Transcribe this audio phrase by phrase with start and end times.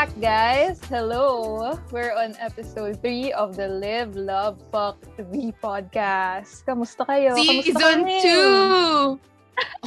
[0.00, 0.80] back, guys.
[0.88, 1.76] Hello.
[1.92, 4.96] We're on episode 3 of the Live, Love, Fuck,
[5.28, 6.64] V podcast.
[6.64, 7.36] Kamusta kayo?
[7.36, 9.20] Season 2!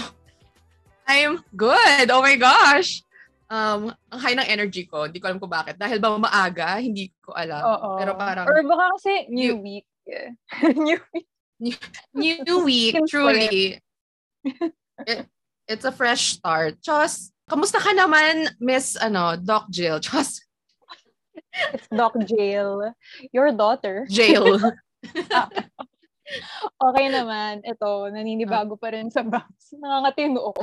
[1.10, 2.14] I'm good.
[2.14, 3.02] Oh my gosh.
[3.50, 5.10] Um, ang high ng energy ko.
[5.10, 5.82] Hindi ko alam kung bakit.
[5.82, 7.74] Dahil ba maaga, hindi ko alam.
[7.74, 7.98] Oo.
[7.98, 8.46] Pero parang...
[8.46, 9.90] Or baka kasi new week.
[10.62, 11.82] new week.
[12.14, 13.82] New week, truly.
[15.10, 15.26] It,
[15.66, 16.78] it's a fresh start.
[16.86, 20.00] Just Kamusta ka naman, Miss ano, Doc Jill?
[20.04, 20.44] Just
[21.74, 22.94] It's Doc Jail.
[23.30, 24.10] Your daughter.
[24.10, 24.58] Jail.
[26.88, 27.62] okay naman.
[27.62, 29.78] Ito, naninibago pa rin sa box.
[29.78, 30.62] Nangangatino ako.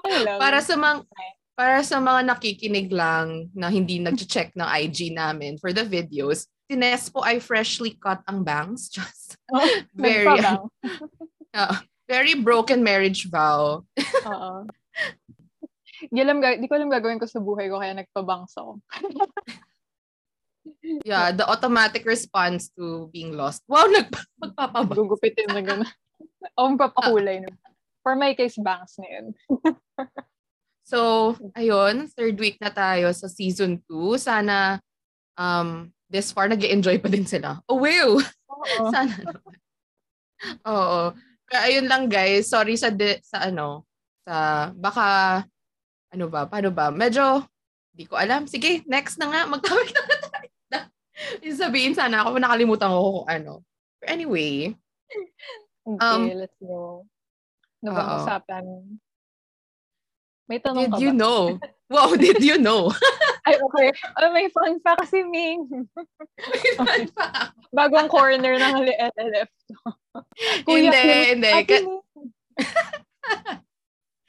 [0.00, 0.38] okay lang.
[0.40, 1.04] Para sa mga
[1.60, 7.12] para sa mga nakikinig lang na hindi nag-check ng IG namin for the videos, tines
[7.12, 8.88] po ay freshly cut ang bangs.
[8.88, 9.60] Just oh,
[9.92, 10.40] very,
[11.52, 11.76] uh,
[12.10, 13.86] Very broken marriage vow.
[14.26, 14.52] Oo.
[16.10, 18.82] Di, alam, di ko alam gagawin ko sa buhay ko kaya nagpabangs ako.
[21.06, 23.62] yeah, the automatic response to being lost.
[23.70, 24.10] Wow, nag
[24.42, 24.98] magpapabangs.
[24.98, 25.86] Gugupitin na gano'n.
[26.58, 27.46] o magpapakulay.
[27.46, 27.54] Uh,
[28.02, 29.26] For my case, bangs na yun.
[30.90, 34.18] so, ayun, third week na tayo sa season 2.
[34.18, 34.82] Sana
[35.38, 37.62] um, this far nag enjoy pa din sila.
[37.70, 38.18] Oh, wow!
[38.50, 38.90] Oo.
[38.98, 39.14] Sana.
[40.66, 41.14] Oo
[41.50, 43.82] ayun lang guys, sorry sa de, sa ano,
[44.22, 45.06] sa baka
[46.10, 46.90] ano ba, paano ba?
[46.90, 47.46] Medyo
[47.94, 48.46] hindi ko alam.
[48.46, 50.48] Sige, next na nga, magtawag na tayo.
[51.52, 53.52] Sabihin sana ako, nakalimutan ko kung ano.
[54.00, 54.72] But anyway.
[55.84, 57.04] Okay, um, let's go.
[57.82, 58.64] Ano bang usapan?
[60.50, 61.02] May tanong did ka ba?
[61.04, 61.40] you know?
[61.92, 62.90] wow, did you know?
[63.50, 63.88] Ay, okay.
[64.22, 65.66] Oh, may fun fact kasi, Ming.
[66.38, 67.58] may fun fact.
[67.74, 69.50] Bagong corner ng LLF.
[70.66, 71.52] Kuya, hindi, hindi.
[71.66, 71.90] Ka-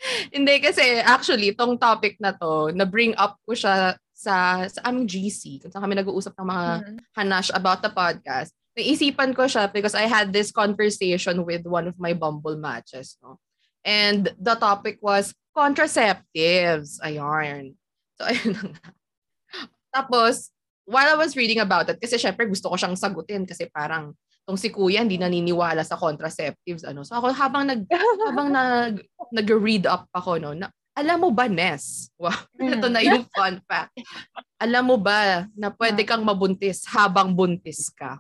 [0.36, 5.06] hindi kasi actually tong topic na to na bring up ko siya sa sa aming
[5.06, 6.98] GC kung saan kami nag-uusap ng mga mm-hmm.
[7.18, 8.54] hanash about the podcast.
[8.74, 13.38] Naisipan ko siya because I had this conversation with one of my Bumble matches, no.
[13.82, 17.02] And the topic was contraceptives.
[17.06, 17.76] Ayun.
[18.18, 18.78] So ayun
[19.92, 20.50] Tapos
[20.88, 24.58] while I was reading about it kasi syempre gusto ko siyang sagutin kasi parang tong
[24.58, 27.06] si kuya hindi naniniwala sa contraceptives ano.
[27.06, 27.86] So ako habang nag
[28.28, 32.12] habang nag nag-read up ako no, na, alam mo ba Ness?
[32.20, 33.96] Wow, ito na yung fun fact.
[34.60, 38.20] Alam mo ba na pwede kang mabuntis habang buntis ka?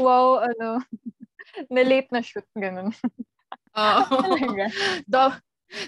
[0.00, 0.80] wow, ano,
[1.74, 2.94] na late na shoot ganun.
[3.74, 4.02] Oo.
[5.04, 5.38] Do-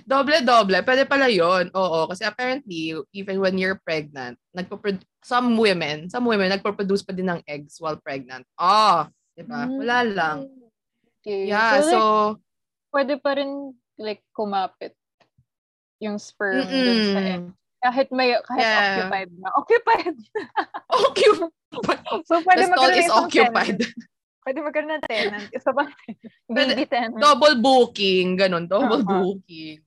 [0.04, 0.82] Doble-doble.
[0.82, 2.10] Pwede pala yon Oo.
[2.10, 4.78] Kasi apparently, even when you're pregnant, nagpo
[5.22, 8.46] some women, some women, nagpo-produce pa din ng eggs while pregnant.
[8.58, 9.66] Oh, diba?
[9.66, 9.76] Mm.
[9.82, 10.38] Wala lang.
[11.22, 11.50] Okay.
[11.50, 12.38] Yeah, so, so like,
[12.94, 14.94] pwede pa rin like kumapit
[15.98, 16.70] yung sperm Mm-mm.
[16.70, 17.44] dun sa egg.
[17.86, 18.78] Kahit may, kahit yeah.
[18.82, 19.48] occupied na.
[19.54, 20.16] Occupied!
[20.90, 21.52] occupied!
[22.26, 23.78] so, pwede The stall is occupied.
[24.46, 25.50] Pwede magkaroon ng tenant.
[25.50, 25.90] Isa pa.
[26.54, 27.18] Baby tenant.
[27.18, 28.38] Double booking.
[28.38, 28.70] Ganun.
[28.70, 29.10] Double uh-huh.
[29.10, 29.82] booking.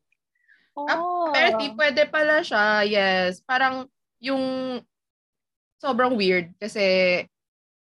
[0.75, 1.31] Oh.
[1.31, 2.83] Apparently, pwede pala siya.
[2.83, 3.39] Yes.
[3.47, 3.87] Parang
[4.19, 4.43] yung
[5.79, 6.83] sobrang weird kasi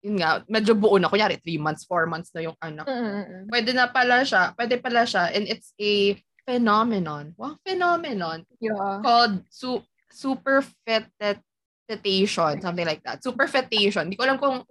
[0.05, 1.09] yun nga, medyo buo na.
[1.09, 2.85] Kunyari, 3 months, 4 months na yung anak.
[2.85, 3.49] Mm-hmm.
[3.49, 4.53] Pwede na pala siya.
[4.53, 5.33] Pwede pala siya.
[5.33, 6.13] And it's a
[6.45, 7.33] phenomenon.
[7.41, 8.45] Wow, phenomenon.
[8.61, 9.01] Yeah.
[9.01, 9.81] Called su-
[10.13, 12.61] superfetation.
[12.61, 13.25] Something like that.
[13.25, 14.05] Superfetation.
[14.09, 14.61] Hindi ko alam kung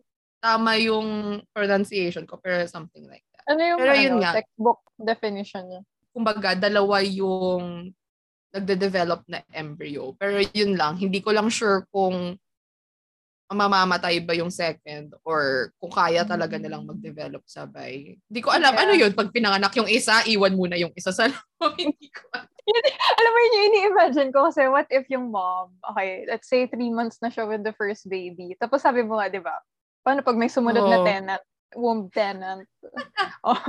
[0.41, 3.45] tama yung pronunciation ko, pero something like that.
[3.53, 5.83] Ano yung pero ano, yun nga, textbook definition niya?
[6.11, 7.93] Kumbaga, dalawa yung
[8.51, 10.17] nagde-develop na embryo.
[10.19, 12.35] Pero yun lang, hindi ko lang sure kung
[13.51, 16.63] mamamatay ba yung second or kung kaya talaga hmm.
[16.63, 18.15] nilang mag-develop sabay.
[18.31, 18.83] Hindi ko alam, yeah.
[18.87, 19.13] ano yun?
[19.15, 21.75] Pag pinanganak yung isa, iwan muna yung isa sa loob.
[21.83, 22.27] hindi ko
[23.19, 26.91] alam mo yun, yung ini-imagine ko kasi what if yung mom, okay, let's say three
[26.93, 28.55] months na siya with the first baby.
[28.59, 29.59] Tapos sabi mo nga, di ba,
[30.01, 30.91] Paano pag may sumunod oh.
[30.91, 31.45] na tenant?
[31.77, 32.67] Womb tenant.
[33.47, 33.61] oh.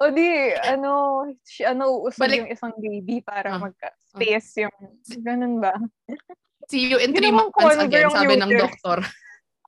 [0.00, 2.38] o di, ano, si, ano, uusap Balik.
[2.46, 4.68] yung isang baby para uh, magka-space uh.
[4.68, 4.76] yung,
[5.20, 5.74] ganun ba?
[6.68, 9.00] See you in three months again, sabi ng doktor.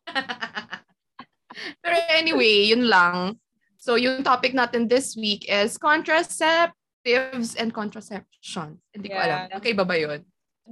[1.82, 3.40] Pero anyway, yun lang.
[3.80, 8.76] So yung topic natin this week is contraceptives and contraception.
[8.92, 9.16] Hindi yeah.
[9.16, 9.40] ko alam.
[9.56, 10.20] Okay ba ba yun?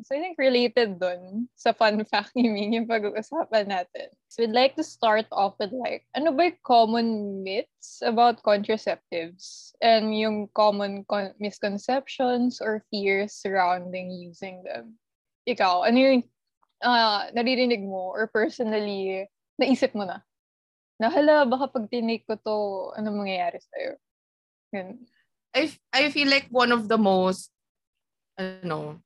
[0.04, 4.14] So I think related dun sa fun fact ni Ming yung pag-uusapan natin.
[4.30, 7.08] So we'd like to start off with like, ano ba yung common
[7.42, 14.94] myths about contraceptives and yung common con- misconceptions or fears surrounding using them?
[15.48, 16.22] Ikaw, ano yung
[16.84, 19.26] uh, naririnig mo or personally
[19.58, 20.22] naisip mo na?
[21.02, 22.56] Na hala, baka pag tinake ko to,
[22.94, 23.92] ano mangyayari sa'yo?
[24.74, 24.88] Yun.
[25.56, 27.50] I, I feel like one of the most
[28.38, 29.02] ano,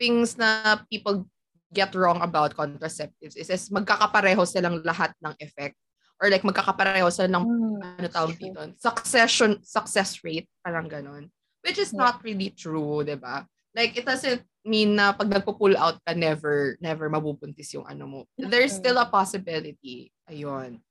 [0.00, 1.28] things na people
[1.70, 5.76] get wrong about contraceptives is, is magkakapareho silang lahat ng effect.
[6.20, 11.32] Or like magkakapareho sila ng mm, ano tawag dito succession success rate parang ganon
[11.64, 12.00] which is yeah.
[12.04, 13.44] not really true 'di ba?
[13.72, 18.20] Like it doesn't mean na pag nagpo-pull out ka never never mabubuntis yung ano mo.
[18.36, 20.12] There's still a possibility.
[20.28, 20.82] Ayun.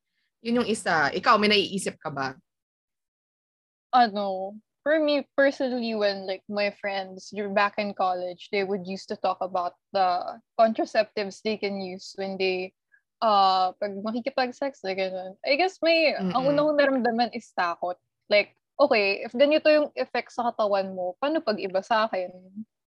[0.42, 1.12] Yun yung isa.
[1.12, 2.34] Ikaw may naiisip ka ba?
[3.92, 9.08] Ano for me personally when like my friends you're back in college they would used
[9.10, 12.72] to talk about the contraceptives they can use when they
[13.20, 15.36] uh pag makikipag-sex like ganun.
[15.44, 16.32] I guess may Mm-mm.
[16.32, 18.00] ang una kong naramdaman is takot.
[18.32, 22.32] Like okay, if ganito yung effect sa katawan mo, paano pag iba sa akin?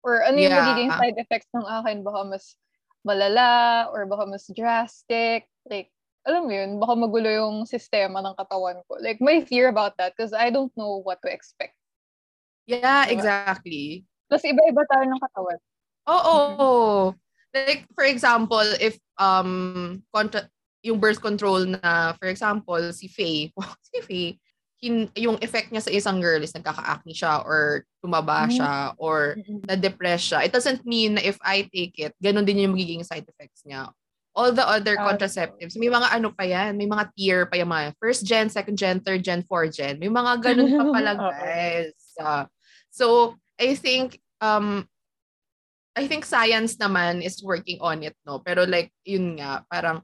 [0.06, 0.62] Or ano yung yeah.
[0.62, 2.06] magiging side effects ng akin?
[2.06, 2.54] Baka mas
[3.02, 5.50] malala or baka mas drastic.
[5.66, 5.90] Like,
[6.24, 9.02] alam mo yun, baka magulo yung sistema ng katawan ko.
[9.02, 11.76] Like, my fear about that because I don't know what to expect.
[12.70, 13.14] Yeah, diba?
[13.18, 14.06] exactly.
[14.30, 15.58] Plus, iba-iba tayo ng katawan.
[16.06, 16.36] Oo.
[16.54, 17.28] Mm-hmm.
[17.50, 20.46] Like, for example, if um contra-
[20.86, 23.50] yung birth control na, for example, si Faye,
[23.90, 24.30] si Faye,
[24.80, 28.56] hin- yung effect niya sa isang girl is nagkaka-acne siya or tumaba mm-hmm.
[28.56, 29.60] siya or mm-hmm.
[29.68, 30.46] na-depress siya.
[30.48, 33.92] It doesn't mean na if I take it, ganun din yung magiging side effects niya.
[34.32, 37.68] All the other uh, contraceptives, may mga ano pa yan, may mga tier pa yan,
[37.68, 40.00] mga first gen, second gen, third gen, fourth gen.
[40.00, 41.98] May mga ganun pa pala guys.
[42.16, 42.46] Uh,
[42.90, 44.88] So, I think um
[45.98, 48.38] I think science naman is working on it, no?
[48.38, 50.02] Pero like yun nga, parang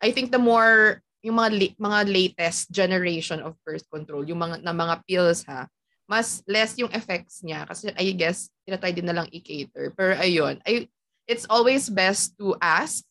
[0.00, 4.64] I think the more yung mga la- mga latest generation of birth control, yung mga
[4.64, 5.68] na mga pills ha,
[6.08, 9.92] mas less yung effects niya kasi I guess tinatry din na lang i-cater.
[9.92, 10.88] Pero ayun, I
[11.28, 13.04] it's always best to ask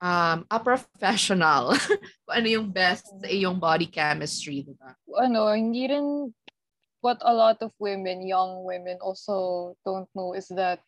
[0.00, 1.76] um, a professional
[2.24, 4.96] kung ano yung best sa iyong body chemistry, di ba?
[5.20, 6.32] Ano, hindi rin
[7.00, 10.80] what a lot of women, young women also don't know is that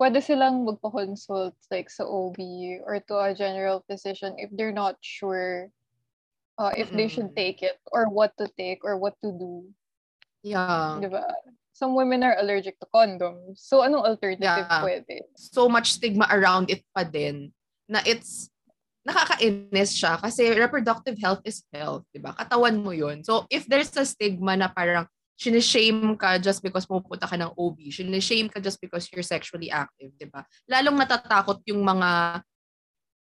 [0.00, 2.38] pwede silang magpa-consult like sa OB
[2.82, 5.70] or to a general physician if they're not sure
[6.58, 6.96] uh, if mm-hmm.
[6.96, 9.64] they should take it or what to take or what to do.
[10.42, 10.98] Yeah.
[11.00, 11.24] Diba?
[11.74, 13.58] Some women are allergic to condoms.
[13.58, 14.78] So, anong alternative yeah.
[14.78, 15.26] pwede?
[15.34, 17.50] So much stigma around it pa din
[17.90, 18.50] na it's
[19.04, 22.32] nakakainis siya kasi reproductive health is health, 'di ba?
[22.32, 23.20] Katawan mo 'yun.
[23.20, 25.04] So if there's a stigma na parang
[25.34, 27.90] sinishame ka just because pupunta ka ng OB.
[27.90, 30.46] Sinishame ka just because you're sexually active, di ba?
[30.70, 32.40] Lalong natatakot yung mga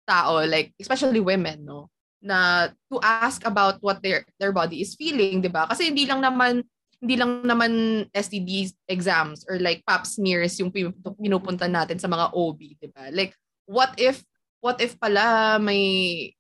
[0.08, 1.92] tao, like, especially women, no?
[2.24, 5.68] Na to ask about what their their body is feeling, di ba?
[5.68, 6.64] Kasi hindi lang naman
[6.98, 7.72] hindi lang naman
[8.10, 13.14] STD exams or like pap smears yung pinupunta natin sa mga OB, di ba?
[13.14, 13.38] Like,
[13.70, 14.24] what if
[14.64, 16.34] what if pala may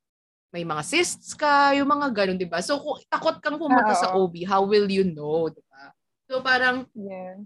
[0.52, 2.64] may mga cysts ka, yung mga ganun, di ba?
[2.64, 5.92] So, kung takot kang pumunta uh, sa OB, how will you know, di ba?
[6.32, 7.44] So, parang, yeah.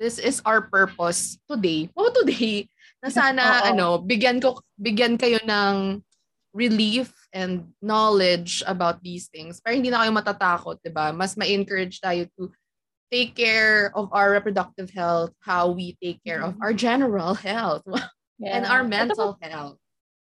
[0.00, 1.92] this is our purpose today.
[1.92, 2.68] Oh, today,
[3.04, 6.00] na sana, ano, bigyan ko, bigyan kayo ng
[6.54, 9.60] relief and knowledge about these things.
[9.60, 11.10] Pero hindi na kayo matatakot, di ba?
[11.10, 12.48] Mas ma-encourage tayo to
[13.12, 16.56] take care of our reproductive health, how we take care mm-hmm.
[16.56, 17.84] of our general health
[18.38, 18.56] yeah.
[18.56, 19.76] and our mental health.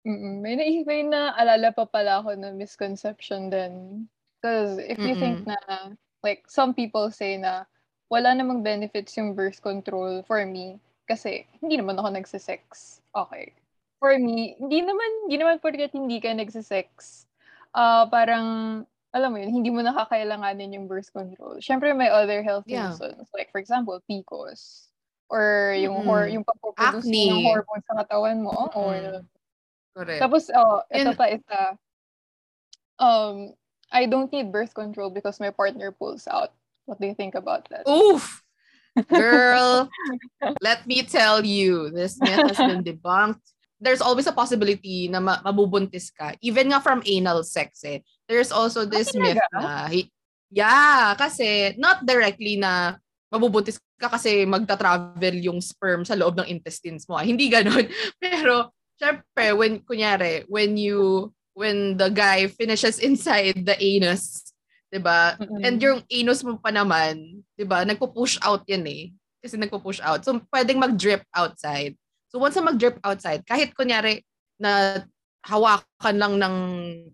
[0.06, 4.06] Mm, may nai may naalala pa pala ako na misconception din.
[4.40, 5.56] Because if you think na,
[6.24, 7.68] like, some people say na
[8.08, 12.98] wala namang benefits yung birth control for me kasi hindi naman ako nagsisex.
[13.12, 13.52] Okay.
[14.00, 17.28] For me, hindi naman, hindi naman porket hindi ka nagsisex.
[17.76, 18.80] Uh, parang,
[19.12, 21.60] alam mo yun, hindi mo nakakailanganin yung birth control.
[21.60, 22.88] Siyempre, may other health yeah.
[22.88, 23.28] reasons.
[23.36, 24.88] Like, for example, PCOS.
[25.28, 26.08] Or yung, mm-hmm.
[26.08, 28.72] hor- yung pagpuproduce ng hormones sa katawan mo.
[28.72, 28.80] Mm-hmm.
[28.80, 28.96] Or
[29.96, 30.20] Correct.
[30.22, 31.60] Tapos, oh, ito And, pa isa.
[33.00, 33.56] Um,
[33.90, 36.54] I don't need birth control because my partner pulls out.
[36.86, 37.86] What do you think about that?
[37.88, 38.42] Oof!
[39.08, 39.88] Girl,
[40.60, 43.42] let me tell you, this myth has been debunked.
[43.80, 46.34] There's always a possibility na ma- mabubuntis ka.
[46.42, 48.02] Even nga from anal sex eh.
[48.28, 49.88] There's also this oh, myth na,
[50.50, 52.98] yeah, kasi not directly na
[53.30, 57.14] mabubuntis ka kasi magta-travel yung sperm sa loob ng intestines mo.
[57.14, 57.24] Ah.
[57.24, 57.86] Hindi ganun.
[58.22, 64.52] Pero syempre, when, kunyari, when you, when the guy finishes inside the anus,
[64.92, 65.40] di ba?
[65.40, 65.64] Mm-hmm.
[65.64, 69.16] And yung anus mo pa naman, di ba, nagpo-push out yan eh.
[69.40, 70.20] Kasi nagpo-push out.
[70.20, 71.96] So, pwedeng mag-drip outside.
[72.28, 74.20] So, once na mag-drip outside, kahit kunyari
[74.60, 75.00] na
[75.40, 76.56] hawakan lang ng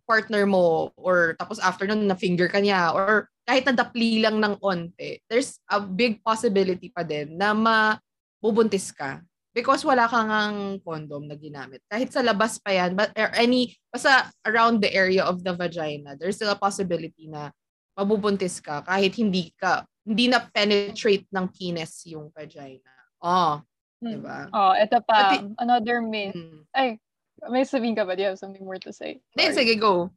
[0.03, 5.23] partner mo or tapos after nun na-finger ka niya or kahit nadapli lang ng onte,
[5.31, 9.23] there's a big possibility pa din na mabubuntis ka
[9.57, 11.81] because wala kang ang condom na ginamit.
[11.89, 16.13] Kahit sa labas pa yan, but or any, basta around the area of the vagina,
[16.21, 17.49] there's still a possibility na
[17.97, 22.93] mabubuntis ka kahit hindi ka, hindi na penetrate ng penis yung vagina.
[23.25, 23.65] Oh,
[23.97, 24.53] Diba?
[24.53, 25.41] Oh, ito pa.
[25.41, 26.37] Pati- another myth.
[26.37, 26.69] Mm.
[26.77, 27.01] Ay,
[27.49, 28.13] may sabihin ka ba?
[28.13, 29.25] Do you have something more to say?
[29.33, 30.13] Hindi, sige, go.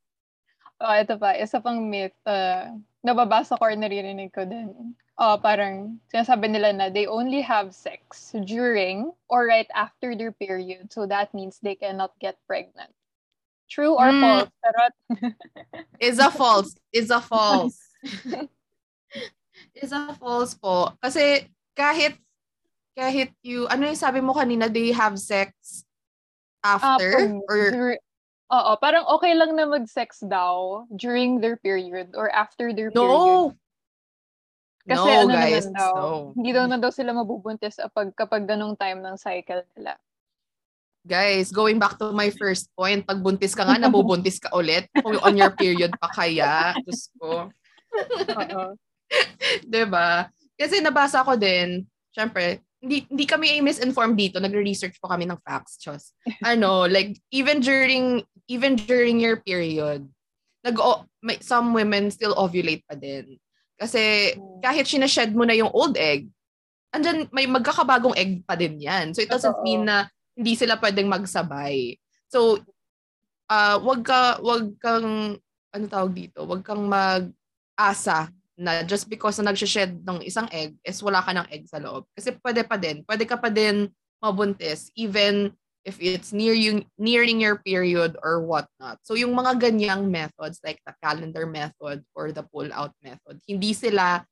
[0.79, 1.35] Oh, ito pa.
[1.35, 2.15] Isa pang myth.
[2.23, 2.71] Uh,
[3.03, 4.95] nababasa ko or naririnig ko din.
[5.19, 10.87] Oh, parang sinasabi nila na they only have sex during or right after their period.
[10.95, 12.95] So that means they cannot get pregnant.
[13.67, 14.23] True or Mm.
[14.23, 14.51] false?
[14.63, 14.93] Charot.
[15.99, 16.71] Is a false.
[16.95, 17.77] Is a false.
[19.75, 20.95] Is a false po.
[21.03, 22.15] Kasi kahit
[22.95, 25.83] kahit you, ano yung sabi mo kanina, they have sex
[26.63, 27.11] after?
[27.11, 27.59] pag- or
[28.49, 33.53] Oo, parang okay lang na mag-sex daw during their period or after their period.
[33.53, 33.53] no.
[34.89, 35.69] Kasi no, ano guys.
[35.69, 36.33] naman daw, No.
[36.33, 39.93] hindi daw na daw sila mabubuntis kapag, kapag ganong time ng cycle nila.
[41.05, 44.89] Guys, going back to my first point, pag buntis ka nga, nabubuntis ka ulit.
[44.97, 46.73] Kung on your period pa kaya.
[46.81, 47.47] Diyos ko.
[48.33, 48.63] Oo.
[49.69, 50.29] 'Di ba?
[50.57, 55.79] Kasi nabasa ko din, syempre, hindi hindi kami misinformed dito, nagre-research po kami ng facts,
[55.81, 56.13] Chos.
[56.43, 60.09] Ano, like even during even during your period,
[60.65, 60.75] nag
[61.21, 63.37] may, some women still ovulate pa din.
[63.79, 64.59] Kasi Mm.
[64.59, 66.27] kahit sinashed mo na yung old egg,
[66.91, 69.13] andyan may magkakabagong egg pa din 'yan.
[69.15, 69.63] So it doesn't Totoo.
[69.63, 71.95] mean na hindi sila pwedeng magsabay.
[72.27, 72.59] So
[73.47, 75.37] uh, wag ka wag kang
[75.69, 80.99] ano tawag dito, wag kang mag-asa na just because na nagsished ng isang egg is
[80.99, 82.03] wala ka ng egg sa loob.
[82.11, 83.05] Kasi pwede pa din.
[83.07, 83.87] Pwede ka pa din
[84.19, 88.99] mabuntis even if it's near you, nearing your period or whatnot.
[89.03, 94.23] So yung mga ganyang methods like the calendar method or the pull-out method, hindi sila,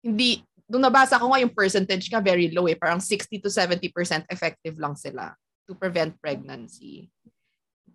[0.00, 2.78] hindi, nung nabasa ko nga yung percentage ka very low eh.
[2.78, 5.36] Parang 60 to 70% effective lang sila
[5.68, 7.12] to prevent pregnancy.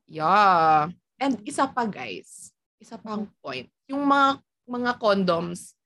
[0.06, 0.94] Yeah.
[1.18, 3.68] And isa pa guys, isa pang point.
[3.90, 5.78] Yung mga mga condoms,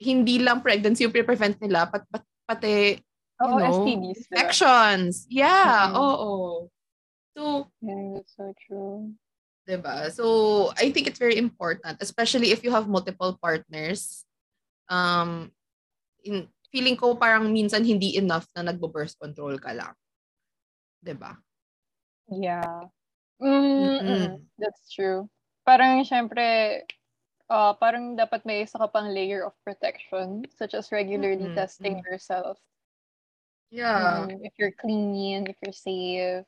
[0.00, 2.96] hindi lang pregnancy yung pre-prevent nila, pat, pat, pati
[3.38, 4.18] You know, STDs.
[4.26, 4.34] diba?
[4.34, 5.14] infections.
[5.30, 5.94] Yeah, Mhm.
[5.94, 6.32] oo.
[7.38, 9.14] So, Yeah, that's so true.
[9.62, 10.10] 'di ba?
[10.10, 10.24] So,
[10.74, 14.26] I think it's very important, especially if you have multiple partners.
[14.90, 15.52] Um,
[16.24, 19.94] in, feeling ko parang minsan hindi enough na nagbo-birth control ka lang.
[21.04, 21.38] 'Di ba?
[22.26, 22.90] Yeah.
[23.38, 24.02] Mm, Mm-mm.
[24.02, 25.30] mm, that's true.
[25.62, 26.82] Parang syempre,
[27.46, 32.02] uh, parang dapat may isa ka pang layer of protection, such as regularly Mm-mm, testing
[32.02, 32.58] yourself.
[33.70, 34.26] Yeah.
[34.28, 36.44] Mm, if you're clean, if you're safe.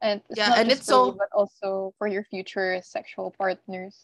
[0.00, 3.96] And it's Yeah, and it's for you, so- but also for your future sexual partners.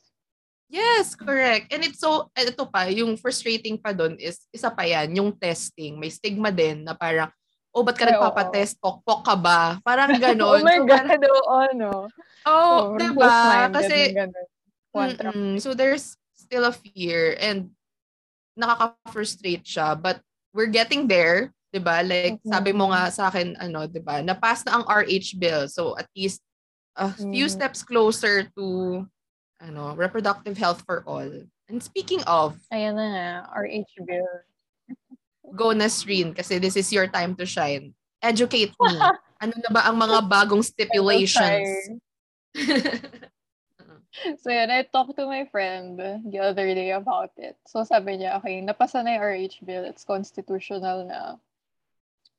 [0.72, 1.70] Yes, correct.
[1.70, 5.30] And it's so, eh, ito pa, yung frustrating pa doon is, isa pa yan, yung
[5.36, 6.00] testing.
[6.00, 7.30] May stigma din na parang,
[7.70, 8.80] oh, ba't ka Ay, nagpapatest?
[8.82, 9.78] Pokpok ka ba?
[9.84, 10.64] Parang oh ganon.
[10.64, 11.92] my So, God, oo, no.
[12.48, 13.38] oh, Sobrang diba?
[13.70, 13.98] Kasi.
[15.62, 17.70] So there's still a fear and
[18.58, 19.94] nakaka-frustrate siya.
[19.94, 20.24] But
[20.56, 22.06] we're getting there, 'di ba?
[22.06, 22.46] Like Mhm.
[22.46, 24.22] sabi mo nga sa akin ano, 'di ba?
[24.22, 25.66] Na-pass na ang RH bill.
[25.66, 26.38] So at least
[26.94, 27.54] a few Mm.
[27.58, 29.02] steps closer to
[29.58, 31.26] ano, reproductive health for all.
[31.66, 33.28] And speaking of, Ayan na nga,
[33.66, 34.30] RH bill.
[35.58, 37.90] go na Srin kasi this is your time to shine.
[38.22, 38.94] Educate me.
[39.42, 41.90] ano na ba ang mga bagong stipulations?
[44.38, 47.58] So yun, I talked to my friend the other day about it.
[47.66, 51.36] So sabi niya, okay, napasa na yung RH bill, it's constitutional na.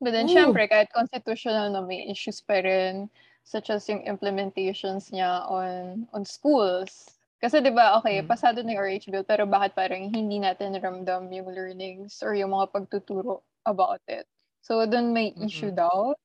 [0.01, 0.35] But then Ooh.
[0.35, 3.09] syempre, kahit constitutional na may issues pa rin,
[3.45, 7.15] such as yung implementations niya on on schools.
[7.39, 8.27] Kasi di ba okay, Mm.
[8.27, 12.51] pasado na yung RH bill, pero bakit parang hindi natin ramdam yung learnings or yung
[12.57, 14.25] mga pagtuturo about it?
[14.65, 15.45] So doon may Mm-mm.
[15.47, 16.17] issue daw.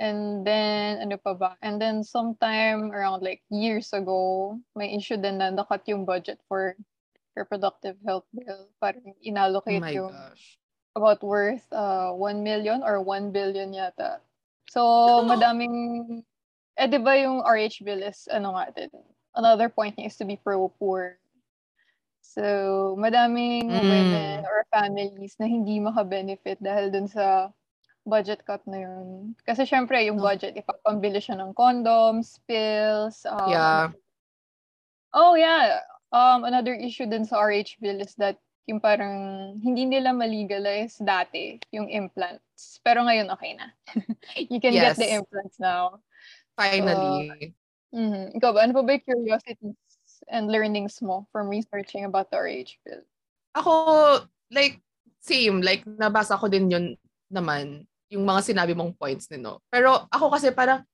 [0.00, 1.50] And then, ano pa ba?
[1.60, 6.72] And then sometime around like years ago, may issue din na nakat yung budget for
[7.36, 8.72] reproductive health bill.
[8.80, 10.59] Parang oh inallocate my yung gosh.
[10.96, 14.18] About worth uh, 1 million or 1 billion yata.
[14.70, 14.82] So,
[15.26, 16.22] madaming,
[16.78, 18.90] eh di ba yung RH bill is, ano nga din,
[19.34, 21.18] another point niya is to be pro-poor.
[22.22, 23.90] So, madaming Mm.
[23.90, 27.50] women or families na hindi maka-benefit dahil dun sa
[28.06, 29.34] budget cut na yun.
[29.46, 30.26] Kasi syempre, yung No.
[30.30, 33.26] budget, ipapambili siya ng condoms, pills.
[33.26, 33.90] Um, Yeah.
[35.10, 35.82] Oh, yeah.
[36.14, 38.38] Um, another issue din sa RH bill is that
[38.68, 39.14] yung parang
[39.60, 42.80] hindi nila malegalize dati yung implants.
[42.84, 43.72] Pero ngayon okay na.
[44.52, 45.16] you can get the Yes.
[45.20, 46.00] implants now.
[46.58, 47.54] Finally.
[47.90, 48.36] Mhm.
[48.38, 48.60] Ikaw ba?
[48.68, 49.76] Ano pa ba yung curiosities
[50.30, 53.02] and learnings mo from researching about the RH bill?
[53.56, 53.72] Ako,
[54.54, 54.78] like,
[55.18, 55.58] same.
[55.58, 56.86] Like, nabasa ko din yun
[57.32, 59.58] naman, yung mga sinabi mong points nino.
[59.74, 60.86] Pero ako kasi parang,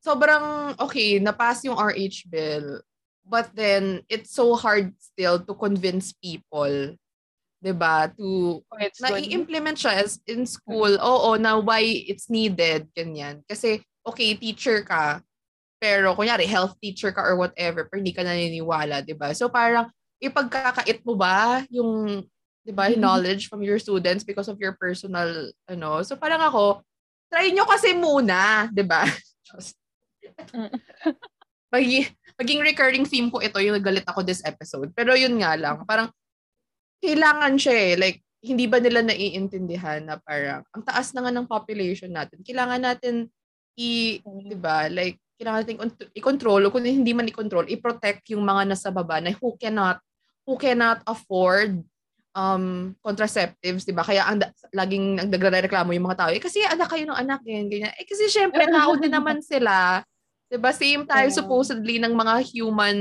[0.00, 2.80] sobrang, okay, napass yung RH bill,
[3.26, 6.96] but then, it's so hard still to convince people
[7.62, 8.10] 'Diba?
[8.18, 10.98] To, Oh, na i-implement siya as in school.
[10.98, 13.46] Oo, na why it's needed, ganyan.
[13.46, 15.22] Kasi, okay, teacher ka,
[15.78, 19.30] pero kunyari, health teacher ka or whatever, pero hindi ka naniniwala, 'di ba?
[19.30, 22.22] So parang, ipagkakait mo ba yung,
[22.66, 25.30] 'di ba, yung knowledge from your students because of your personal,
[25.70, 26.02] ano?
[26.02, 26.82] So parang ako,
[27.30, 29.06] try nyo kasi muna, 'di ba?
[29.46, 29.78] Just,
[31.70, 34.92] maging, maging recurring theme ko ito, yung nagalit ako this episode.
[34.96, 36.08] Pero yun nga lang, parang,
[37.02, 37.94] kailangan siya eh.
[37.98, 42.42] Like, hindi ba nila naiintindihan na parang, ang taas na nga ng population natin.
[42.42, 43.26] Kailangan natin
[43.78, 45.78] i, di ba, like, kailangan natin
[46.14, 49.98] i-control, o kung hindi man i-control, i-protect yung mga nasa baba na who cannot,
[50.46, 51.82] who cannot afford
[52.32, 54.00] um contraceptives, 'di ba?
[54.00, 54.40] Kaya ang
[54.72, 57.92] laging nagrereklamo yung mga tao, eh kasi anak kayo ng anak ganyan, ganyan.
[57.92, 60.00] Eh kasi syempre tao din naman sila.
[60.52, 60.68] 'Di ba?
[60.76, 61.38] Same tayo Yeah.
[61.40, 62.98] supposedly ng mga human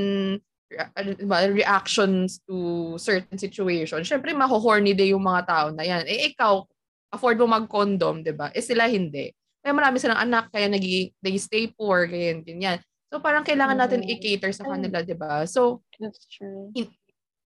[0.72, 4.08] re- ano, diba, reactions to certain situations.
[4.08, 6.08] Syempre maho-horny din yung mga tao na yan.
[6.08, 6.64] Eh ikaw,
[7.12, 8.48] afford mo mag-condom, 'di ba?
[8.56, 9.36] Eh sila hindi.
[9.60, 10.82] Kaya marami silang anak, kaya nag
[11.20, 12.80] they stay poor, ganyan, ganyan.
[13.12, 15.44] So parang kailangan natin i-cater sa kanila, 'di ba?
[15.44, 16.72] So That's true.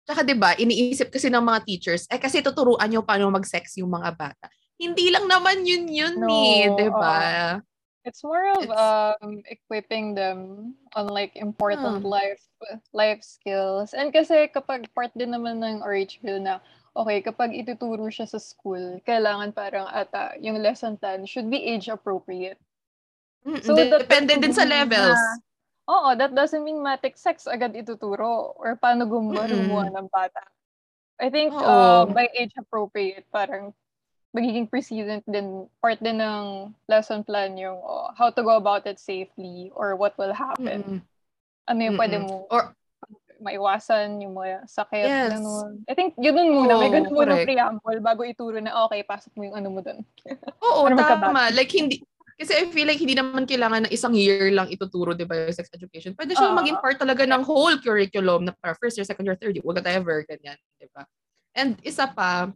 [0.02, 3.94] Tsaka 'di ba, iniisip kasi ng mga teachers, eh kasi tuturuan niyo paano mag-sex yung
[3.94, 4.50] mga bata.
[4.82, 7.62] Hindi lang naman yun yun No, eh, 'di ba?
[8.04, 8.74] It's more of It's-
[9.22, 12.10] um equipping them on like important Hmm.
[12.10, 12.42] life
[12.98, 13.94] life skills.
[13.94, 15.86] And kasi kapag part din naman ng
[16.26, 16.66] bill na
[16.98, 21.88] okay, kapag ituturo siya sa school, kailangan parang ata yung lesson plan should be age
[21.94, 22.58] appropriate.
[23.46, 25.18] Mm, So, that depende din sa levels.
[25.18, 25.40] na-
[25.90, 29.98] Oo, that doesn't mean matic sex agad ituturo or paano gumawa Mm-mm.
[29.98, 30.42] ng bata.
[31.22, 31.66] I think Oo.
[31.66, 33.74] uh, by age appropriate, parang
[34.32, 39.00] magiging precedent din, part din ng lesson plan yung oh, how to go about it
[39.00, 40.82] safely or what will happen.
[40.82, 41.00] Mm-mm.
[41.68, 42.32] Ano yung pwede Mm-mm.
[42.32, 42.72] mo Or
[43.42, 45.34] maiwasan, yung mga sakit, Yes.
[45.34, 45.82] ganun.
[45.90, 47.48] I think yun dun muna, may Oo, ganun muna correct.
[47.50, 50.06] preamble bago ituro na okay, pasok mo yung ano mo dun.
[50.62, 51.26] Oo, magkabat.
[51.26, 51.42] tama.
[51.52, 52.06] Like hindi
[52.42, 55.54] kasi I feel like hindi naman kailangan na isang year lang ituturo, di ba, yung
[55.54, 56.18] sex education.
[56.18, 56.62] Pwede siyang Oo.
[56.62, 60.26] maging part talaga ng whole curriculum na para first year, second year, third year, whatever,
[60.26, 61.06] ganyan, di ba?
[61.54, 62.50] And isa pa,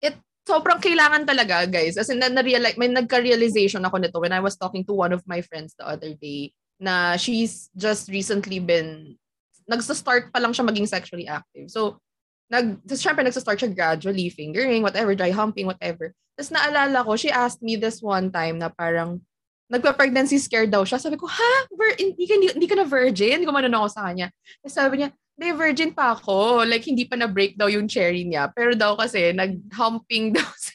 [0.00, 1.98] it sobrang kailangan talaga, guys.
[1.98, 5.26] As in, na, na-realize, may nagka-realization ako nito when I was talking to one of
[5.26, 9.18] my friends the other day na she's just recently been,
[9.66, 11.66] nagsa-start pa lang siya maging sexually active.
[11.68, 11.98] So,
[12.46, 16.14] nag, so, syempre, nagsa-start siya gradually, fingering, whatever, dry humping, whatever.
[16.38, 19.18] Tapos naalala ko, she asked me this one time na parang,
[19.66, 21.02] nagpa-pregnancy scare daw siya.
[21.02, 21.52] Sabi ko, ha?
[21.74, 23.42] Vir- hindi, ka, hindi, hindi ka na virgin?
[23.42, 24.30] Gumanon ako sa kanya.
[24.62, 26.64] Tapos sabi niya, hindi, virgin pa ako.
[26.64, 28.48] Like, hindi pa na-break daw yung cherry niya.
[28.56, 30.74] Pero daw kasi, nag-humping daw sila.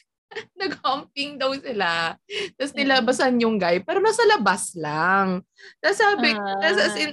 [0.56, 2.16] nag-humping daw sila.
[2.56, 3.82] Tapos nilabasan yung guy.
[3.82, 5.42] Pero nasa labas lang.
[5.82, 6.56] Tapos sabi, Ah.
[6.62, 7.10] tapos as in,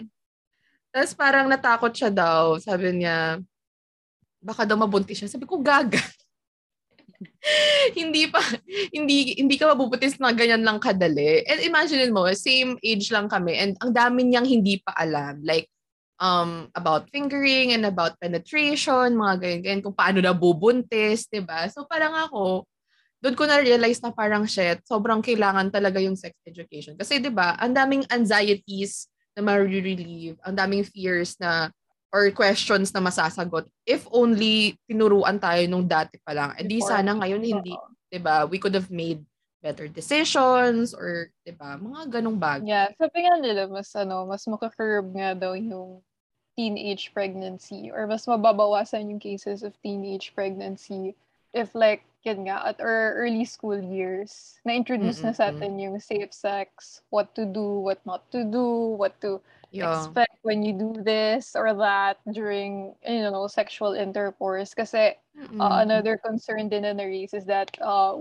[0.93, 2.55] tapos parang natakot siya daw.
[2.61, 3.41] Sabi niya,
[4.39, 5.27] baka daw mabuntis siya.
[5.27, 5.99] Sabi ko, gaga.
[7.99, 8.39] hindi pa,
[8.95, 11.43] hindi, hindi ka mabubutis na ganyan lang kadali.
[11.43, 15.43] And imagine mo, same age lang kami and ang dami niyang hindi pa alam.
[15.43, 15.67] Like,
[16.19, 22.13] um, about fingering and about penetration, mga ganyan-ganyan, kung paano na bubuntis, ba So parang
[22.13, 22.67] ako,
[23.19, 26.95] doon ko na-realize na parang shit, sobrang kailangan talaga yung sex education.
[26.95, 31.71] Kasi ba ang daming anxieties na ma-relieve, ang daming fears na
[32.09, 36.49] or questions na masasagot if only tinuruan tayo nung dati pa lang.
[36.57, 37.73] Eh di sana ngayon hindi,
[38.09, 38.49] 'di ba?
[38.49, 39.21] We could have made
[39.61, 41.77] better decisions or 'di ba?
[41.77, 42.65] Mga ganong bagay.
[42.65, 46.01] Yeah, sabi nga nila, mas ano, mas makakurb nga daw yung
[46.59, 51.15] teenage pregnancy or mas mababawasan yung cases of teenage pregnancy
[51.55, 56.35] if like, yun nga, at our early school years, na-introduce na sa atin yung safe
[56.35, 59.39] sex, what to do, what not to do, what to
[59.71, 59.85] Yeah.
[59.85, 64.73] expect when you do this or that during, you know, sexual intercourse.
[64.73, 65.61] Kasi Mm-mm.
[65.61, 68.17] uh, another concern din na na-raise is that uh,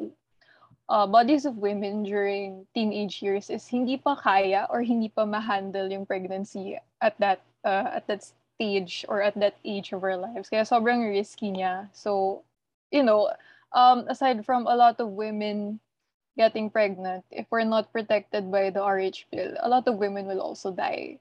[0.88, 5.88] uh, bodies of women during teenage years is hindi pa kaya or hindi pa ma-handle
[5.88, 8.26] yung pregnancy at that uh, at that
[8.58, 10.50] stage or at that age of our lives.
[10.50, 11.86] Kaya sobrang risky niya.
[11.94, 12.42] So,
[12.90, 13.30] you know,
[13.72, 15.80] um, aside from a lot of women
[16.36, 20.40] getting pregnant, if we're not protected by the RH pill, a lot of women will
[20.40, 21.18] also die.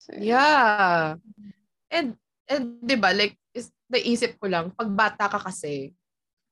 [0.00, 1.16] So, Yeah.
[1.90, 2.16] And,
[2.48, 5.92] and di ba, like, is, naisip ko lang, pag bata ka kasi,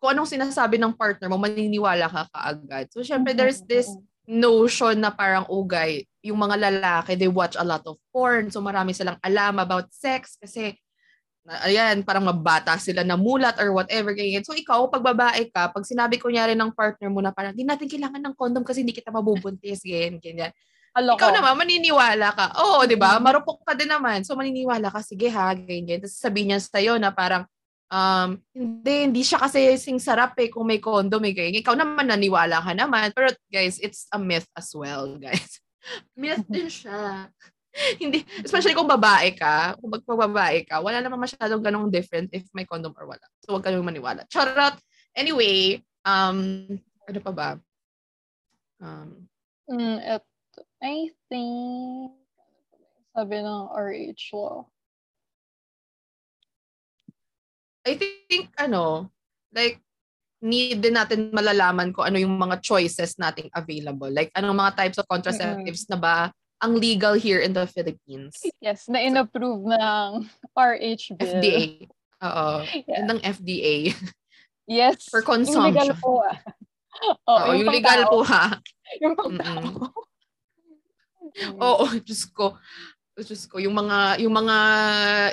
[0.00, 2.92] kung anong sinasabi ng partner mo, maniniwala ka kaagad.
[2.92, 4.04] So, syempre, there's this mhm.
[4.26, 8.48] Notion na parang, ugay, yung mga lalaki, they watch a lot of porn.
[8.54, 10.78] So, marami silang alam about sex kasi,
[11.42, 14.14] na- ayan, parang mabata sila na mulat or whatever.
[14.14, 14.46] Ganyan.
[14.46, 17.66] So, ikaw, pag babae ka, pag sinabi ko nyari ng partner mo na parang, di
[17.66, 20.54] natin kailangan ng condom kasi hindi kita mabubuntis, ganyan, ganyan.
[20.92, 21.18] Aloko.
[21.18, 22.46] Ikaw naman, maniniwala ka.
[22.62, 23.16] Oo, di ba?
[23.16, 24.22] Marupok ka din naman.
[24.22, 25.00] So, maniniwala ka.
[25.02, 25.98] Sige ha, ganyan.
[26.04, 27.48] Tapos sabihin niya sa'yo na parang,
[27.92, 31.36] Um, hindi, hindi siya kasi sing sarap eh kung may condom eh.
[31.36, 33.12] Kaya ikaw naman naniwala ka naman.
[33.12, 35.60] Pero guys, it's a myth as well, guys.
[36.16, 37.28] myth din siya.
[38.02, 42.64] hindi, especially kung babae ka, kung magpababae ka, wala naman masyadong ganong different if may
[42.64, 43.24] condom or wala.
[43.44, 44.28] So, wag kayong maniwala.
[44.28, 44.76] Charot!
[45.12, 46.64] Anyway, um,
[47.08, 47.50] ano pa ba?
[48.80, 49.28] Um,
[49.68, 50.24] mm, it,
[50.80, 52.12] I think,
[53.12, 54.71] sabi ng RH law,
[57.82, 59.10] I think, ano,
[59.50, 59.82] like,
[60.42, 64.10] need din natin malalaman ko ano yung mga choices nating available.
[64.10, 65.94] Like, anong mga types of contraceptives mm-hmm.
[65.94, 66.16] na ba
[66.62, 68.38] ang legal here in the Philippines.
[68.62, 71.42] Yes, na inapprove ng RH bill.
[71.42, 71.62] FDA.
[72.22, 72.48] Oo.
[72.86, 73.02] Yeah.
[73.10, 73.90] ng FDA.
[74.70, 75.10] Yes.
[75.10, 75.74] For consumption.
[75.74, 76.38] Yung legal po ah.
[77.30, 78.62] Oo, yung, yung legal po ha.
[79.02, 79.90] Yung pang tao.
[81.58, 82.60] Oo, Diyos ko.
[83.12, 84.56] Diyos ko, yung mga yung mga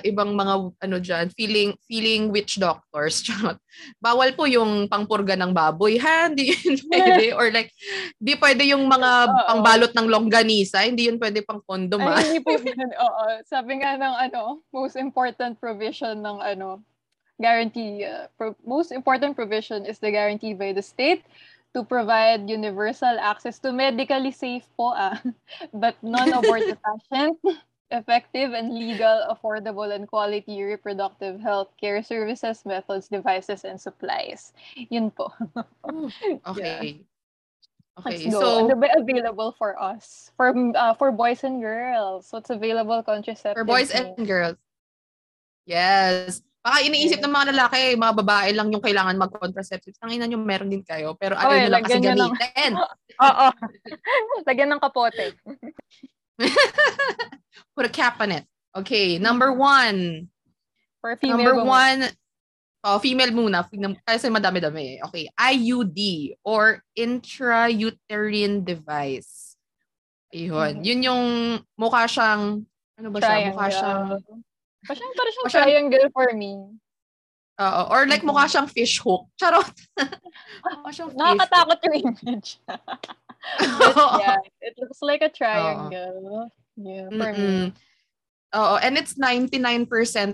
[0.04, 3.22] ibang mga ano diyan, feeling feeling witch doctors.
[3.26, 3.56] Charot.
[4.04, 6.28] Bawal po yung pangpurga ng baboy, ha?
[6.30, 7.72] Hindi yun pwede or like
[8.20, 9.48] di pwede yung mga Uh-oh.
[9.48, 12.20] pangbalot ng longganisa, hindi yun pwede pang kondom, ha?
[12.20, 12.92] Ay, hindi po yun.
[12.92, 13.24] Oo.
[13.48, 16.84] Sabi nga ng ano, most important provision ng ano,
[17.40, 21.24] guarantee uh, pro- most important provision is the guarantee by the state
[21.72, 25.16] to provide universal access to medically safe po ah,
[25.72, 27.40] but non-abortive patient
[27.92, 34.54] effective and legal, affordable, and quality reproductive health care services, methods, devices, and supplies.
[34.90, 35.34] Yun po.
[36.48, 37.02] okay.
[37.02, 37.06] Yeah.
[38.00, 38.40] Okay, Let's go.
[38.40, 40.32] so ano ba available for us?
[40.40, 42.32] For uh, for boys and girls.
[42.32, 43.60] What's available contraceptive?
[43.60, 44.56] For boys and girls.
[45.68, 46.40] Yes.
[46.60, 49.96] Baka iniisip ng mga lalaki, mga babae lang yung kailangan mag-contraceptives.
[49.96, 51.16] Tanginan nyo, meron din kayo.
[51.16, 52.72] Pero ayaw nyo lang kasi gamitin.
[53.28, 53.48] Oo.
[54.44, 55.40] Lagyan ng kapote.
[57.76, 58.46] Put a cap on it.
[58.76, 60.30] Okay, number one.
[61.02, 61.38] For female.
[61.38, 62.00] Number one,
[62.84, 63.64] oh, female muna.
[64.04, 65.00] Kasi madami-dami.
[65.08, 66.00] Okay, IUD
[66.44, 69.56] or intrauterine device.
[70.36, 70.80] Ayun.
[70.80, 70.86] Mm-hmm.
[70.86, 71.26] Yun yung
[71.80, 72.64] mukha siyang,
[73.00, 73.50] ano ba triangle.
[73.50, 73.56] siya?
[73.56, 74.02] Mukha siyang,
[74.80, 76.54] Parang, parang siyang triangle for me.
[77.60, 77.82] Oo.
[77.92, 79.28] Or like mukha siyang fish hook.
[79.36, 79.76] Charot.
[80.80, 82.50] mukha siyang fish Nakakatakot yung image.
[84.24, 86.48] yeah, it looks like a triangle.
[86.48, 86.48] Oh.
[86.80, 87.76] Yeah, for Mm-mm.
[87.76, 87.80] me.
[88.56, 89.86] Oo, and it's 99%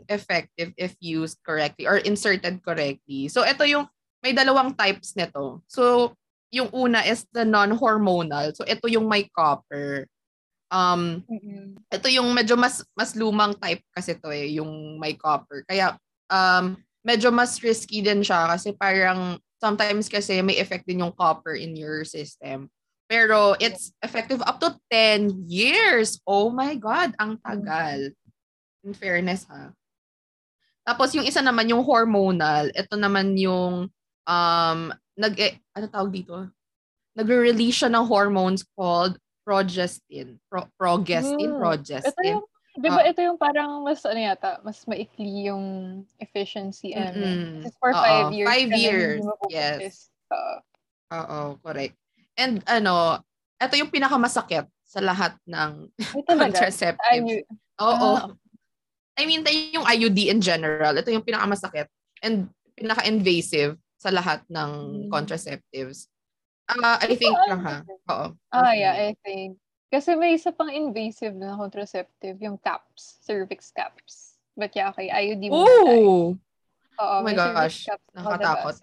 [0.08, 3.28] effective if used correctly or inserted correctly.
[3.28, 3.92] So ito yung
[4.24, 5.66] may dalawang types nito.
[5.68, 6.16] So
[6.54, 8.56] yung una is the non-hormonal.
[8.56, 10.08] So ito yung may copper.
[10.72, 11.92] Um mm-hmm.
[11.92, 15.68] ito yung medyo mas mas lumang type kasi to eh, yung may copper.
[15.68, 16.00] Kaya
[16.32, 21.54] um medyo mas risky din siya kasi parang sometimes kasi may effect din yung copper
[21.54, 22.68] in your system.
[23.06, 26.18] Pero it's effective up to 10 years.
[26.26, 28.10] Oh my God, ang tagal.
[28.82, 29.70] In fairness ha.
[30.86, 33.90] Tapos yung isa naman yung hormonal, ito naman yung
[34.26, 34.80] um
[35.16, 36.50] nag eh, ano tawag dito?
[37.14, 39.16] Nagre-release siya ng hormones called
[39.46, 40.42] progestin.
[40.50, 41.62] Pro, progestin, hmm.
[41.62, 42.12] progestin.
[42.12, 42.44] Ito yung,
[42.76, 47.72] di ba uh, ito yung parang mas ano yata, mas maikli yung efficiency and mm-hmm.
[47.80, 48.04] for Uh-oh.
[48.04, 48.48] five years.
[48.48, 50.12] Five years, yes.
[50.28, 50.60] Uh,
[51.16, 51.96] Oo, correct.
[52.36, 53.24] And ano,
[53.56, 55.90] ito yung pinakamasakit sa lahat ng
[56.30, 57.48] contraceptives.
[57.80, 58.12] Oo.
[58.20, 58.36] Oh.
[59.16, 61.88] I mean, yung IUD in general, ito yung pinakamasakit
[62.20, 64.72] and pinaka-invasive sa lahat ng
[65.08, 65.10] hmm.
[65.10, 66.12] contraceptives.
[66.68, 67.78] Uh, I think lang ha.
[68.12, 68.26] Oo.
[68.52, 69.56] Ah, yeah, I think.
[69.96, 74.36] Kasi may isa pang invasive na contraceptive, yung caps, cervix caps.
[74.52, 75.64] But yeah, okay, IUD mo.
[75.64, 76.36] Oh!
[77.00, 77.88] Oo, oh my gosh.
[78.12, 78.76] Nakatakot.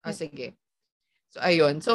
[0.00, 0.56] Ah, sige.
[1.28, 1.84] So, ayun.
[1.84, 1.92] So,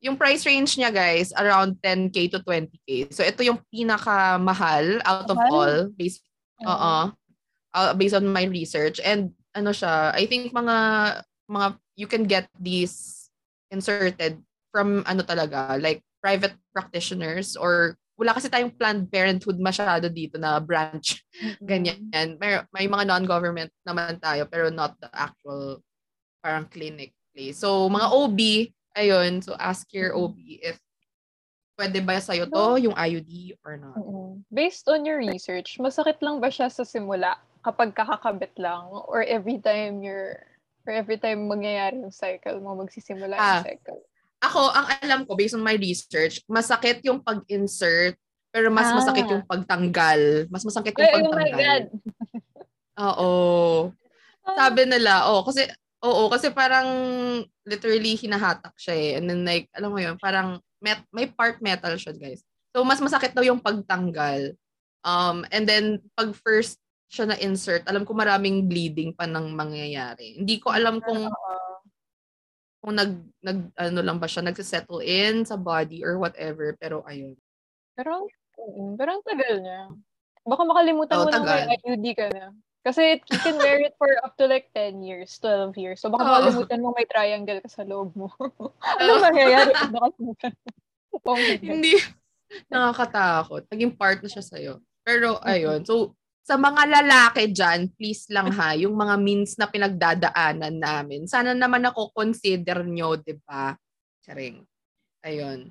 [0.00, 3.12] yung price range niya guys around 10k to 20k.
[3.12, 6.24] So ito yung pinakamahal out of all based
[6.64, 7.12] uh,
[7.76, 10.76] uh, based on my research and ano siya, I think mga
[11.52, 11.66] mga
[12.00, 13.28] you can get these
[13.68, 14.40] inserted
[14.72, 20.60] from ano talaga, like private practitioners or wala kasi tayong Planned Parenthood masyado dito na
[20.60, 21.24] branch.
[21.64, 22.36] Ganyan.
[22.36, 25.80] May, may mga non-government naman tayo pero not the actual
[26.44, 27.64] parang clinic place.
[27.64, 28.40] So, mga OB,
[28.92, 30.76] ayun, so ask your OB if
[31.80, 33.96] pwede ba sa'yo to, yung IUD or not.
[34.52, 39.56] Based on your research, masakit lang ba siya sa simula kapag kakakabit lang or every
[39.64, 40.44] time you're
[40.84, 44.00] or every time mangyayari yung cycle mo, magsisimula ah, yung cycle?
[44.40, 48.16] Ako, ang alam ko, based on my research, masakit yung pag-insert,
[48.48, 48.96] pero mas ah.
[48.96, 50.48] masakit yung pagtanggal.
[50.48, 51.36] Mas masakit yung pagtanggal.
[51.36, 51.84] Oh my God!
[53.08, 53.32] Oo.
[54.56, 55.68] Sabi nila, oh, kasi
[56.00, 56.88] Oo, kasi parang
[57.68, 59.10] literally hinahatak siya eh.
[59.20, 62.40] And then like, alam mo yun, parang met, may part metal siya, guys.
[62.72, 64.56] So, mas masakit daw yung pagtanggal.
[65.04, 66.80] Um, and then, pag first
[67.12, 70.40] siya na-insert, alam ko maraming bleeding pa nang mangyayari.
[70.40, 71.28] Hindi ko alam kung
[72.80, 73.12] kung nag,
[73.44, 77.36] nag ano lang ba siya, nagsisettle in sa body or whatever, pero ayun.
[77.92, 78.24] Pero,
[78.56, 79.80] mm, pero ang tagal niya.
[80.48, 81.68] Baka makalimutan Oo, mo na tagal.
[81.68, 82.56] may IUD ka na.
[82.80, 86.00] Kasi you can wear it for up to like 10 years, 12 years.
[86.00, 86.32] So baka Oo.
[86.32, 88.32] makalimutan mo may triangle ka sa loob mo.
[89.00, 90.68] ano mangyayari pag nakalimutan mo?
[91.28, 91.36] Oh.
[91.36, 92.00] Hindi.
[92.72, 93.68] Nakakatakot.
[93.68, 94.72] Naging part na siya sa'yo.
[95.04, 95.84] Pero, ayun.
[95.84, 101.28] So, sa mga lalaki dyan, please lang ha, yung mga means na pinagdadaanan namin.
[101.28, 103.76] Sana naman ako consider nyo, di ba?
[104.24, 104.64] Charing.
[105.22, 105.70] Ayun.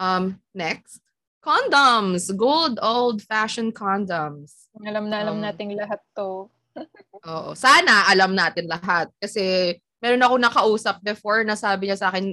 [0.00, 1.02] Um, next.
[1.42, 2.30] Condoms.
[2.32, 4.70] Gold old-fashioned condoms.
[4.80, 6.48] Alam na alam Um, nating lahat to.
[7.28, 7.52] Oo.
[7.58, 9.10] Sana alam natin lahat.
[9.18, 12.32] Kasi meron ako nakausap before na sabi niya sa akin,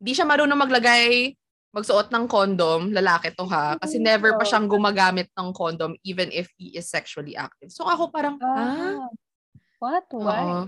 [0.00, 1.36] hindi siya marunong maglagay,
[1.70, 3.78] magsuot ng condom, lalaki to ha.
[3.78, 7.70] Kasi never pa siyang gumagamit ng condom even if he is sexually active.
[7.70, 9.06] So ako parang, ah, Ah,
[9.78, 10.04] what?
[10.10, 10.42] Why?
[10.42, 10.60] Oo.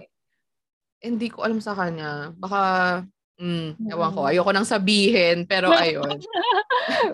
[1.03, 2.31] hindi ko alam sa kanya.
[2.39, 2.63] Baka,
[3.35, 4.31] mm, ewan ko, Mm.
[4.31, 6.15] ayoko nang sabihin, pero ayun.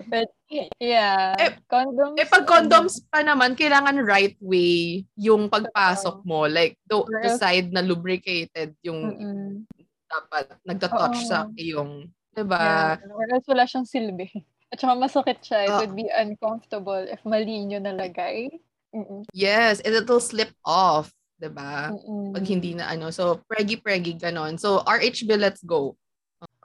[0.05, 0.29] But,
[0.77, 1.33] yeah.
[1.41, 2.13] Eh, condoms.
[2.21, 6.45] Eh pag condoms pa naman, kailangan right way yung pagpasok mo.
[6.45, 9.65] Like, the, the side na lubricated yung Mm-mm.
[10.05, 11.25] dapat nagta-touch Oo.
[11.25, 12.97] sa iyong, 'di ba?
[12.99, 13.13] Yeah.
[13.15, 14.29] Or else wala siyang silbi.
[14.69, 15.59] At saka masakit siya.
[15.65, 15.79] It Ah.
[15.81, 18.53] would be uncomfortable if mali nyo nalagay.
[18.93, 19.25] Mm-mm.
[19.33, 21.09] Yes, and it'll slip off,
[21.41, 21.93] 'di ba?
[21.93, 22.33] Mm-mm.
[22.33, 23.09] Pag hindi na ano.
[23.13, 24.57] So, preggy-preggy ganon.
[24.57, 25.97] So, RHB, let's go.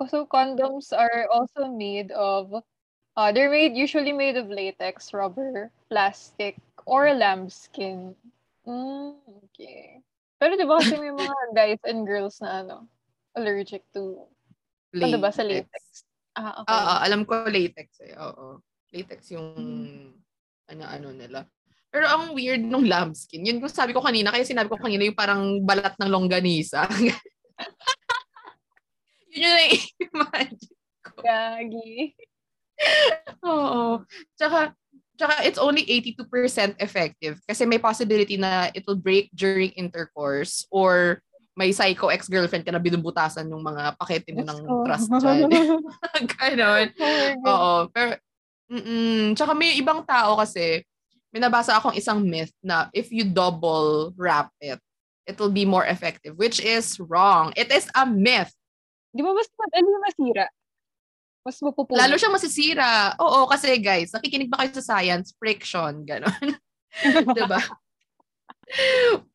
[0.06, 2.50] So condoms are also made of,
[3.16, 8.14] uh, they're made usually made of latex, rubber, plastic, or lambskin.
[8.66, 9.18] Mm,
[9.50, 9.98] okay.
[10.38, 12.76] Pero di ba kasi may mga guys and girls na ano,
[13.34, 14.26] allergic to,
[15.02, 16.06] ano ba sa latex?
[16.34, 16.70] Ah, okay.
[16.70, 18.14] Oo, alam ko latex eh.
[18.18, 18.58] Oo.
[18.94, 20.10] Latex yung Mm.
[20.70, 21.40] ano-ano nila.
[21.94, 25.14] Pero ang weird nung lambskin, yun yung sabi ko kanina, kaya sinabi ko kanina yung
[25.14, 26.86] parang balat ng longganisa.
[29.30, 30.74] yun yung na-imagine
[31.06, 31.22] ko.
[31.22, 32.14] Gagi.
[33.46, 34.02] Oo.
[34.34, 34.74] Tsaka,
[35.14, 41.22] tsaka it's only 82% effective kasi may possibility na it will break during intercourse or
[41.54, 44.82] may psycho ex-girlfriend ka na binubutasan yung mga pakete mo ng Oh.
[44.82, 45.46] trust dyan.
[46.34, 46.86] Ganon.
[47.46, 47.72] Oo.
[47.94, 48.18] Pero,
[48.70, 50.82] mm Tsaka may ibang tao kasi,
[51.30, 54.78] may nabasa akong isang myth na if you double wrap it,
[55.26, 57.50] it will be more effective, which is wrong.
[57.54, 58.50] It is a myth.
[59.10, 60.46] Di ba mas madali masira?
[61.44, 61.98] Mas mapupuno.
[61.98, 63.14] Lalo siyang masisira.
[63.20, 65.34] Oo, kasi guys, nakikinig ba kayo sa science?
[65.38, 66.56] Friction, gano'n.
[67.34, 67.58] 'Di ba?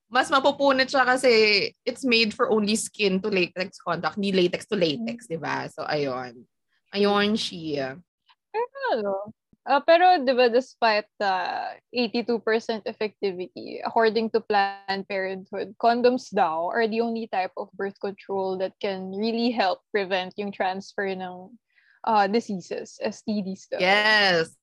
[0.10, 4.76] Mas mapupunit siya kasi it's made for only skin to latex contact, hindi latex to
[4.76, 5.70] latex, 'di ba?
[5.70, 6.44] So ayun.
[6.90, 7.94] Ayun siya.
[8.90, 9.30] Ano?
[9.70, 11.36] Ah, pero 'di ba despite the
[11.94, 18.58] 82% effectivity according to Planned Parenthood, condoms daw are the only type of birth control
[18.58, 21.54] that can really help prevent yung transfer ng
[22.02, 23.78] uh, diseases, STDs daw.
[23.78, 24.58] Yes.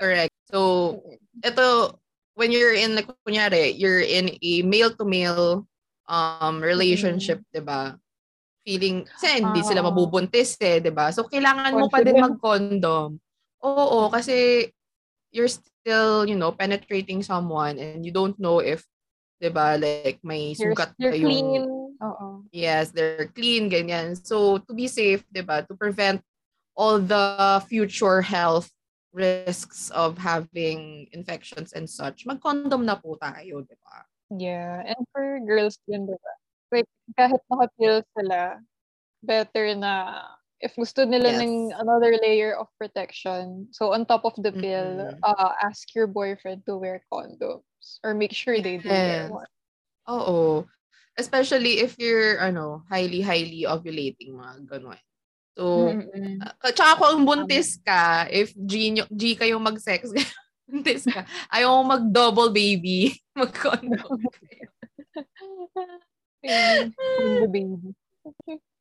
[0.00, 0.34] Correct.
[0.48, 0.98] So,
[1.44, 1.94] ito,
[2.40, 5.68] when you're in, like, kunyari, you're in a male-to-male
[6.08, 8.00] um, relationship, di ba?
[8.64, 9.92] Feeling, kasi hindi sila Oo.
[9.92, 11.12] mabubuntis eh, di ba?
[11.12, 13.20] So, kailangan mo pa din mag-condom.
[13.60, 14.72] Oo, kasi
[15.36, 18.88] you're still, you know, penetrating someone and you don't know if,
[19.36, 21.28] di ba, like, may You're, sugat you're yung...
[21.28, 21.62] clean.
[22.00, 22.48] Oo.
[22.56, 24.16] Yes, they're clean, ganyan.
[24.16, 26.24] So, to be safe, di ba, to prevent
[26.72, 28.72] all the future health
[29.12, 34.06] risks of having infections and such, mag-condom na po tayo, di ba?
[34.30, 34.86] Yeah.
[34.86, 36.32] And for girls din, di ba?
[36.70, 38.62] Like, kahit naka-pill sila,
[39.26, 40.22] better na
[40.62, 41.42] if gusto nila Yes.
[41.42, 45.18] ng another layer of protection, so on top of the pill, Mm-mm.
[45.24, 49.30] uh, ask your boyfriend to wear condoms or make sure they do wear Yes.
[49.32, 49.50] one.
[50.06, 50.68] Oo.
[51.18, 55.00] Especially if you're, ano, highly, highly ovulating, mga gano'n.
[55.60, 56.40] So, Mm-mm.
[56.40, 60.08] uh, tsaka kung buntis ka, if G, G kayo mag-sex,
[60.64, 64.24] buntis ka, ayaw mo mag-double baby, mag-condom.
[66.40, 66.96] Baby.
[67.44, 67.92] the baby.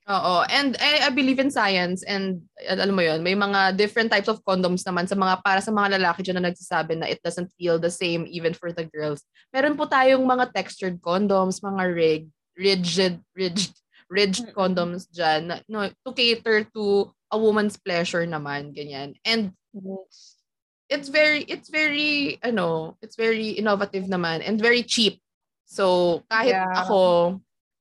[0.08, 0.48] Oo.
[0.48, 4.32] And I, I believe in science and al- alam mo yon may mga different types
[4.32, 7.52] of condoms naman sa mga para sa mga lalaki dyan na nagsasabi na it doesn't
[7.60, 9.28] feel the same even for the girls.
[9.52, 12.24] Meron po tayong mga textured condoms, mga rig,
[12.56, 13.76] rigid, rigid,
[14.10, 14.58] rigid Mm-mm.
[14.58, 19.14] condoms dyan na, no, to cater to a woman's pleasure naman, ganyan.
[19.22, 19.54] And
[20.90, 25.22] it's very it's very ano, it's very innovative naman and very cheap.
[25.70, 26.74] So, kahit Yeah.
[26.74, 27.00] ako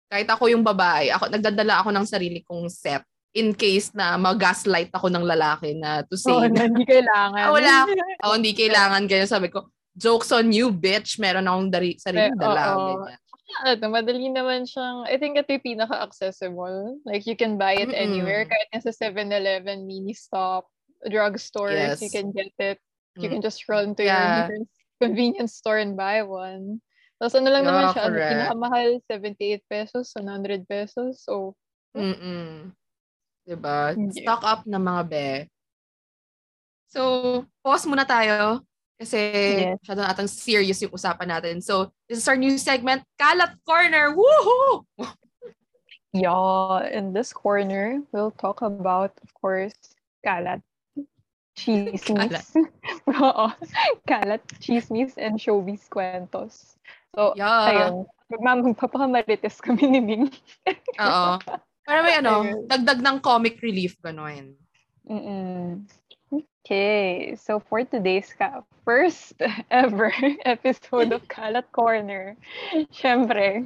[0.08, 4.88] kahit ako yung babae, ako nagdadala ako ng sarili kong set in case na mag-gaslight
[4.92, 7.44] ako ng lalaki na to say Oh, na, hindi kailangan.
[7.44, 7.74] Ah, wala.
[8.24, 11.20] oh, hindi kailangan ganyan sabi ko, jokes on you, bitch.
[11.20, 12.62] Meron akong dari, sariling Eh, dala.
[12.72, 13.04] oo.
[13.04, 13.20] ganyan.
[13.64, 17.00] Ano, madali naman siyang, I think ito yung pinaka-accessible.
[17.08, 17.96] Like, you can buy it Mm-mm.
[17.96, 18.44] anywhere.
[18.44, 20.68] Kahit nasa 7-Eleven, mini stop,
[21.08, 22.04] drugstores, Yes.
[22.04, 22.78] you can get it.
[23.16, 23.40] You Mm.
[23.40, 24.14] can just run to Yeah.
[24.14, 26.84] your nearest convenience store and buy one.
[27.18, 28.30] Tapos ano lang naman Yeah, siya, ano, correct.
[28.30, 31.24] pinakamahal, 78 pesos, 100 pesos.
[31.24, 31.56] So,
[31.96, 32.70] Mm-mm.
[33.48, 33.96] Diba?
[33.96, 34.22] Hindi.
[34.22, 35.28] Stock up na mga be.
[36.92, 37.00] So,
[37.64, 38.60] pause muna tayo.
[38.98, 39.18] Kasi
[39.62, 39.78] Yes.
[39.78, 41.62] masyado na atang serious yung usapan natin.
[41.62, 44.10] So, this is our new segment, Kalat Corner!
[44.10, 44.82] Woohoo!
[46.12, 49.74] yeah, in this corner, we'll talk about, of course,
[50.26, 50.66] kalat,
[51.54, 52.58] chismis.
[53.22, 53.46] Oo,
[54.10, 56.74] kalat, chismis, and showbiz kwentos.
[57.14, 57.70] So, Yeah.
[57.70, 57.94] ayun.
[58.28, 60.26] Magma- Magpapakamarites kami ni Ming.
[61.00, 61.38] Oo.
[61.88, 64.52] Para may ano, dagdag ng comic relief, gano'n.
[65.08, 65.88] Mm-mm.
[66.28, 69.40] Okay, so for today's ka first
[69.72, 70.12] ever
[70.44, 72.36] episode of Kalat Corner,
[72.92, 73.64] syempre,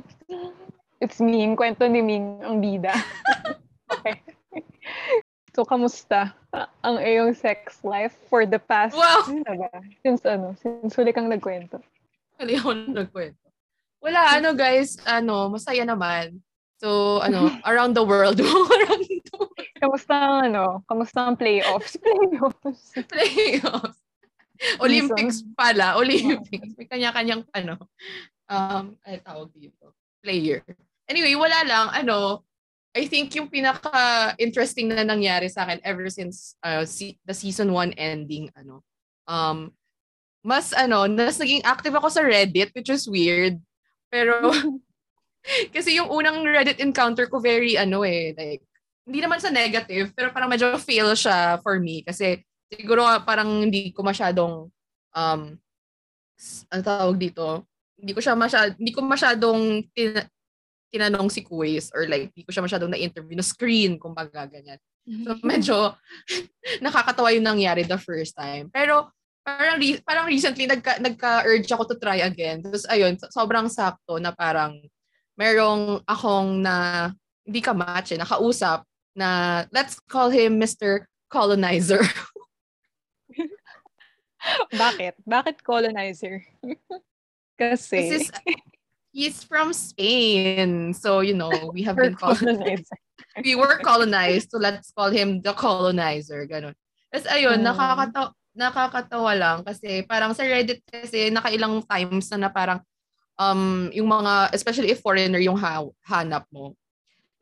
[1.03, 2.95] it's Ming, kwento ni Ming ang bida.
[3.93, 4.23] okay.
[5.53, 6.33] So, kamusta
[6.81, 9.27] ang iyong sex life for the past, Wow!
[9.29, 9.71] ano na ba?
[10.01, 11.83] Since ano, since huli kang nagkwento.
[12.41, 13.47] Hindi ako nagkwento.
[14.01, 16.41] Wala, ano guys, ano, masaya naman.
[16.81, 18.41] So, ano, around the world.
[18.41, 19.12] around the world.
[19.83, 21.99] Kamusta ang ano, kamusta ang playoffs?
[22.07, 22.95] Playoffs.
[23.11, 23.99] Playoffs.
[24.79, 25.97] Olympics pala.
[26.01, 26.79] Olympics.
[26.79, 27.91] May kanya-kanyang, ano,
[28.47, 29.91] um, ay tawag dito.
[30.23, 30.63] Player.
[31.11, 32.47] Anyway, wala lang, ano,
[32.95, 37.99] I think yung pinaka-interesting na nangyari sa akin ever since uh, si- the season 1
[37.99, 38.87] ending, ano,
[39.27, 39.75] um,
[40.47, 43.59] mas, ano, mas naging active ako sa Reddit, which is weird.
[44.15, 44.47] Pero,
[45.75, 48.63] kasi yung unang Reddit encounter ko very, ano eh, like,
[49.03, 52.07] hindi naman sa negative, pero parang medyo fail siya for me.
[52.07, 52.39] Kasi,
[52.71, 54.71] siguro parang hindi ko masyadong,
[55.13, 55.41] um,
[56.71, 57.67] ano tawag dito,
[57.99, 60.29] hindi ko siya masyad, hindi ko masyadong tin-
[60.93, 64.79] tinanong si Kuwais or like, hindi ko siya masyadong na-interview, na screen, kumbaga ganyan.
[65.03, 65.99] So, medyo
[66.85, 68.71] nakakatawa yung nangyari the first time.
[68.71, 69.11] Pero,
[69.43, 72.63] parang, re- parang recently, nagka, nagka-urge ako to try again.
[72.63, 74.79] Tapos, ayun, so- sobrang sakto na parang
[75.35, 77.11] merong akong na,
[77.43, 81.07] hindi ka match eh, nakausap na, let's call him Mr.
[81.29, 82.03] Colonizer.
[84.75, 85.23] Bakit?
[85.23, 86.43] Bakit colonizer?
[87.61, 88.31] Kasi, This is,
[89.15, 90.93] he's from Spain.
[90.95, 92.83] So, you know, we have been called, colonizer.
[93.45, 96.43] we were colonized, so let's call him the colonizer.
[96.49, 96.75] Ganun.
[97.13, 97.71] Tapos ayun, Mm.
[97.71, 102.81] nakakatawa, nakakatawa lang kasi parang sa Reddit kasi nakailang times na na parang
[103.39, 106.75] um, yung mga, especially if foreigner yung ha- hanap mo.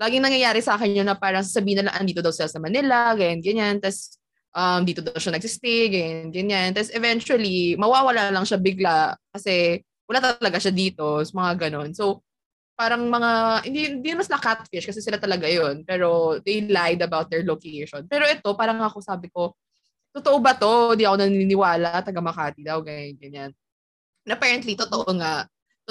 [0.00, 3.12] Laging nangyayari sa akin yun na parang sasabihin na lang, andito daw sila sa Manila,
[3.12, 3.76] ganyan, ganyan.
[3.84, 4.16] Tapos
[4.56, 6.68] um, dito daw siya nagsistay, ganyan, ganyan.
[6.72, 11.92] Tapos eventually, mawawala lang siya bigla kasi wala talaga siya dito, mga ganon.
[11.92, 12.24] So,
[12.74, 13.30] parang mga,
[13.68, 18.08] hindi, hindi mas na catfish kasi sila talaga yon pero they lied about their location.
[18.08, 19.52] Pero ito, parang ako sabi ko,
[20.16, 20.96] totoo ba to?
[20.96, 23.50] Di ako naniniwala, taga Makati daw, ganyan, ganyan.
[24.24, 25.44] And apparently, totoo nga.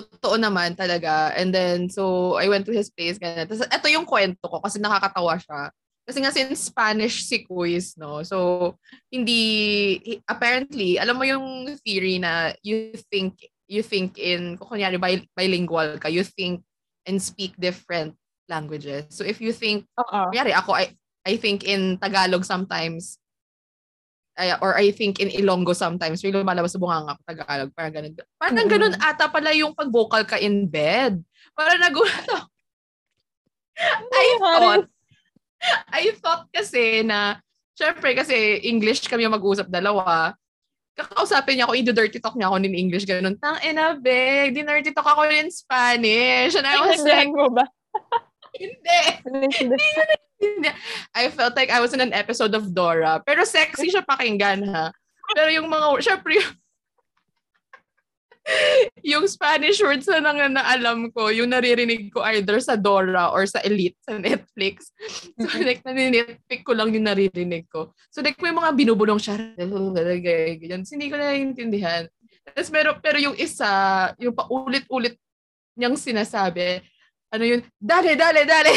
[0.08, 1.34] Totoo naman talaga.
[1.36, 3.50] And then, so, I went to his place, ganyan.
[3.50, 5.74] Tapos, ito yung kwento ko kasi nakakatawa siya.
[6.10, 8.26] Kasi nga since Spanish si Quiz, no?
[8.26, 8.74] So,
[9.14, 13.38] hindi, apparently, alam mo yung theory na you think,
[13.70, 16.66] you think in, kung kunyari bil- bilingual ka, you think
[17.06, 18.18] and speak different
[18.50, 19.06] languages.
[19.14, 20.34] So, if you think, Oo.
[20.34, 20.98] kunyari ako, I,
[21.30, 23.22] I think in Tagalog sometimes,
[24.40, 28.14] ay- or I think in Ilonggo sometimes, may lumalabas sa bunganga ko Tagalog, parang ganun.
[28.40, 28.72] Parang Mm-mm.
[28.72, 31.20] ganun ata pala yung pag-vocal ka in bed.
[31.52, 32.48] Parang nagulat ako.
[34.16, 34.86] I thought,
[35.92, 37.44] I thought kasi na,
[37.76, 40.36] syempre kasi English kami yung mag-usap dalawa,
[41.00, 43.40] kakausapin niya ako, i-dirty talk niya ako in English, ganun.
[43.40, 46.60] Tang ina, beg, di-dirty talk ako in Spanish.
[46.60, 47.68] And I was like, mo ba?
[48.56, 49.02] Hindi.
[50.40, 50.70] Hindi.
[51.12, 53.20] I felt like I was in an episode of Dora.
[53.28, 54.88] Pero sexy siya pakinggan, ha?
[55.36, 56.50] Pero yung mga, syempre, yung,
[59.04, 63.46] yung Spanish words na nang na alam ko, yung naririnig ko either sa Dora or
[63.46, 64.90] sa Elite sa Netflix.
[65.38, 67.94] So like, naninitpick ko lang yung naririnig ko.
[68.10, 69.38] So like, may mga binubulong siya.
[69.60, 70.88] Ganyan.
[70.88, 72.08] So, hindi ko naiintindihan.
[72.48, 73.70] Tapos, pero, pero yung isa,
[74.18, 75.20] yung paulit-ulit
[75.78, 76.82] niyang sinasabi,
[77.30, 78.74] ano yun, dale, dale, dale.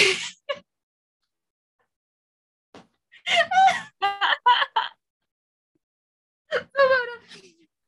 [6.53, 6.59] So,
[6.93, 7.21] parang,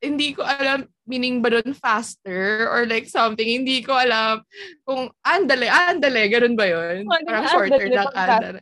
[0.05, 3.45] hindi ko alam meaning ba doon faster or like something.
[3.45, 4.41] Hindi ko alam
[4.85, 7.05] kung andale, andale, ganun ba yun?
[7.09, 8.61] Parang shorter lang andale.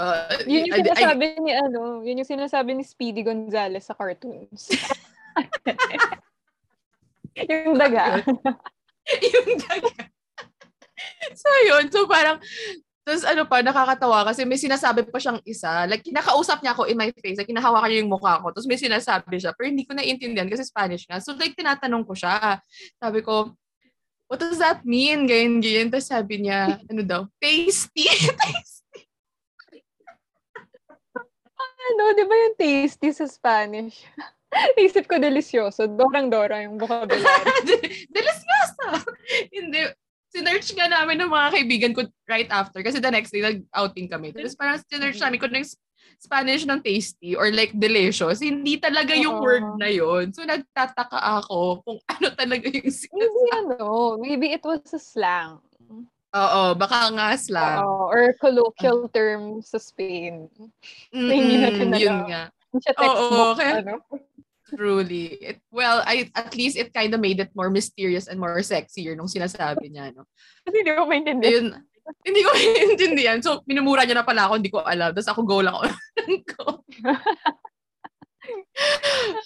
[0.00, 3.92] Uh, Yun yung I- I- sinasabi ni ano, yun yung sinasabi ni Speedy Gonzales sa
[3.92, 4.72] cartoons.
[7.50, 8.24] yung daga.
[9.34, 9.92] yung daga.
[11.40, 11.84] so, yun.
[11.88, 12.38] So, parang,
[13.00, 15.88] tapos ano pa, nakakatawa kasi may sinasabi pa siyang isa.
[15.88, 17.40] Like, kinakausap niya ako in my face.
[17.40, 18.52] Like, kinahawakan niya yung mukha ko.
[18.52, 19.56] Tapos may sinasabi siya.
[19.56, 21.18] Pero hindi ko naiintindihan kasi Spanish nga.
[21.18, 22.60] So, like, tinatanong ko siya.
[23.00, 23.56] Sabi ko,
[24.30, 25.26] what does that mean?
[25.26, 25.88] Ganyan, ganyan.
[25.90, 28.06] Tapos sabi niya, ano daw, tasty.
[28.46, 29.00] tasty.
[31.90, 34.06] ano, di ba yung tasty sa Spanish?
[34.78, 35.90] Isip ko delicioso.
[35.90, 38.06] Dorang-dora yung vocabulary.
[38.14, 38.86] delicioso!
[40.70, 42.00] Sinerch nga namin ng mga kaibigan ko
[42.30, 42.80] right after.
[42.82, 44.30] Kasi the next day, nag-outing kami.
[44.30, 45.66] Tapos parang sinerch namin kung ng
[46.20, 48.44] Spanish ng tasty or like delicious.
[48.44, 53.18] Hindi talaga yung uh word na yon So, nagtataka ako kung ano talaga yung sinasabi.
[53.18, 53.76] Maybe ano,
[54.20, 55.58] maybe it was a slang.
[56.30, 57.82] Oo, baka nga slang.
[57.82, 60.46] Oo, or colloquial term sa Spain.
[61.10, 62.54] Mm-mm, hindi natin yun nga.
[62.70, 63.94] Hindi siya textbook, Oo, kaya, ano.
[64.74, 65.26] Truly.
[65.42, 69.16] It, well, I at least it kind of made it more mysterious and more sexier
[69.16, 70.24] nung sinasabi niya, no?
[70.66, 71.50] Kasi hindi ko maintindihan.
[71.50, 71.66] Ayun,
[72.26, 73.38] hindi ko maintindihan.
[73.42, 75.14] So, minumura niya na pala ako, hindi ko alam.
[75.14, 75.86] Tapos ako go lang ako.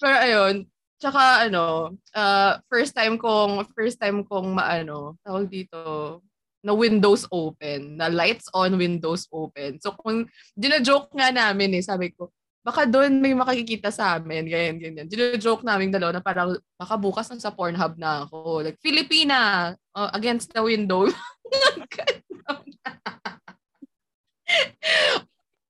[0.00, 0.54] Pero ayun,
[1.00, 6.22] tsaka ano, uh, first time kong, first time kong maano, tawag dito,
[6.64, 9.76] na windows open, na lights on, windows open.
[9.84, 10.24] So, kung
[10.56, 12.32] dina-joke nga namin eh, sabi ko,
[12.64, 15.04] baka doon may makikita sa amin, ganyan, ganyan.
[15.04, 18.64] Dino-joke namin dalawa na parang, baka bukas na sa Pornhub na ako.
[18.64, 21.04] Like, Filipina, uh, against the window.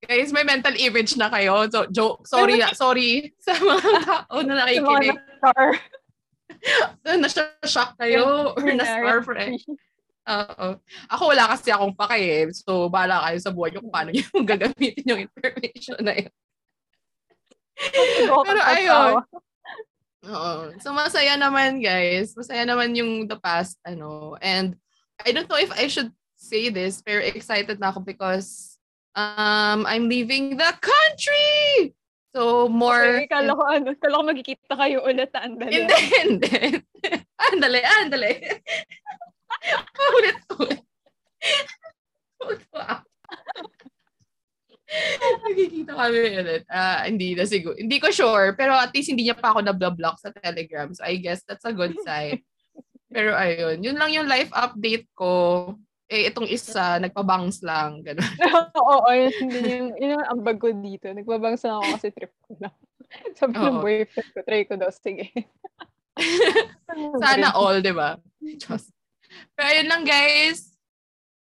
[0.05, 1.67] Guys, may mental image na kayo.
[1.73, 5.19] So, joke, sorry, sorry sa mga tao na nakikinig.
[7.03, 9.59] Na-shock kayo or na-starfriend.
[10.25, 10.67] Oo.
[11.13, 12.45] Ako wala kasi akong pake eh.
[12.53, 16.33] So, bala kayo sa buhay kung paano yung gagamitin yung information na yun.
[17.77, 19.13] Pero ayun.
[20.25, 20.73] Oo.
[20.81, 22.33] So masaya naman guys.
[22.33, 24.39] Masaya naman yung the past ano.
[24.41, 24.77] And
[25.21, 28.77] I don't know if I should say this pero excited na ako because
[29.17, 31.93] um I'm leaving the country.
[32.35, 35.71] So more okay, kala ko ano, kala ko magkikita kayo ulit andale.
[35.71, 36.59] Hindi, hindi.
[37.39, 38.33] andale, andale.
[40.19, 40.83] ulit, ulit.
[45.49, 46.65] Nagkikita kami ulit.
[46.69, 47.77] Uh, hindi na siguro.
[47.77, 48.53] Hindi ko sure.
[48.55, 50.93] Pero at least hindi niya pa ako na-block sa Telegram.
[50.93, 52.45] So I guess that's a good sign.
[53.09, 53.81] pero ayun.
[53.81, 55.75] Yun lang yung life update ko.
[56.05, 58.05] Eh, itong isa, nagpabangs lang.
[58.05, 58.29] Ganun.
[58.81, 61.09] Oo, oh, yun, yun, yun yung ambag ko dito.
[61.09, 62.75] Nagpabangs lang ako kasi trip ko lang.
[63.39, 64.91] Sabi ng boyfriend ko, try ko daw.
[64.93, 65.33] Sige.
[67.23, 68.21] Sana all, di ba?
[68.61, 68.93] Just.
[69.57, 70.77] Pero ayun lang, guys.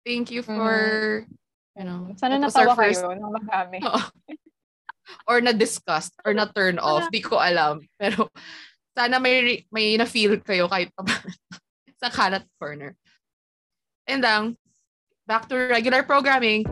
[0.05, 1.40] Thank you for mm
[1.81, 3.01] You know, Sana natawa first...
[3.01, 3.81] kayo nung marami.
[5.29, 7.09] or na-disgust or na-turn off.
[7.09, 7.81] Di ko alam.
[7.97, 8.29] Pero
[8.93, 11.09] sana may may na-feel kayo kahit pa
[12.05, 12.93] sa kalat corner.
[14.05, 14.61] And then,
[15.25, 16.69] back to regular programming.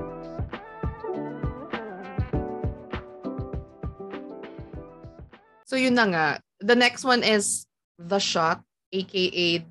[5.64, 6.28] So yun na nga.
[6.60, 7.64] The next one is
[7.96, 8.60] The Shot,
[8.92, 9.64] aka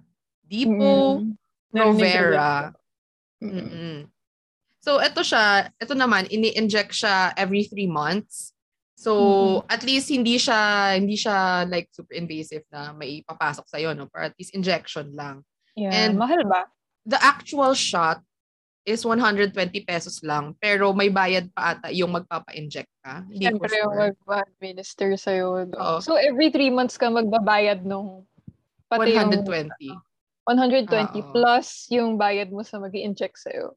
[0.49, 1.37] Depo mm.
[1.69, 2.73] Provera.
[3.37, 4.16] Mm-mm.
[4.87, 8.55] So, ito siya, ito naman, ini-inject siya every three months.
[8.95, 9.67] So, mm-hmm.
[9.67, 14.07] at least hindi siya, hindi siya like super invasive na may papasok sa'yo, no?
[14.07, 15.43] Pero at least injection lang.
[15.75, 16.71] Yeah, And mahal ba?
[17.03, 18.23] The actual shot
[18.87, 19.51] is 120
[19.83, 20.55] pesos lang.
[20.55, 23.27] Pero may bayad pa ata yung magpapa-inject ka.
[23.27, 23.83] Hindi Siyempre sure.
[23.83, 25.67] yung magpa-administer sa'yo.
[25.67, 25.99] Oo.
[25.99, 28.23] So, every three months ka magbabayad nung
[28.87, 29.67] pati 120.
[29.83, 29.99] Yung,
[30.47, 31.35] 120 Uh-oh.
[31.35, 33.75] plus yung bayad mo sa mag inject sa'yo.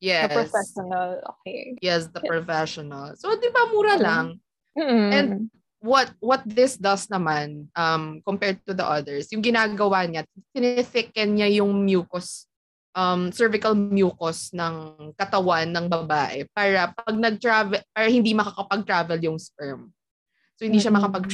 [0.00, 0.32] Yes.
[0.32, 1.08] The professional.
[1.20, 1.76] Okay.
[1.84, 3.12] Yes, the professional.
[3.20, 4.02] So, di ba mura mm-hmm.
[4.04, 4.26] lang?
[4.74, 5.08] Mm-hmm.
[5.12, 5.28] And
[5.80, 10.24] what what this does naman um compared to the others, yung ginagawa niya,
[10.56, 12.48] tinithicken niya yung mucus
[12.96, 19.92] um cervical mucus ng katawan ng babae para pag nag-travel para hindi makakapag-travel yung sperm.
[20.58, 21.28] So hindi siya makapag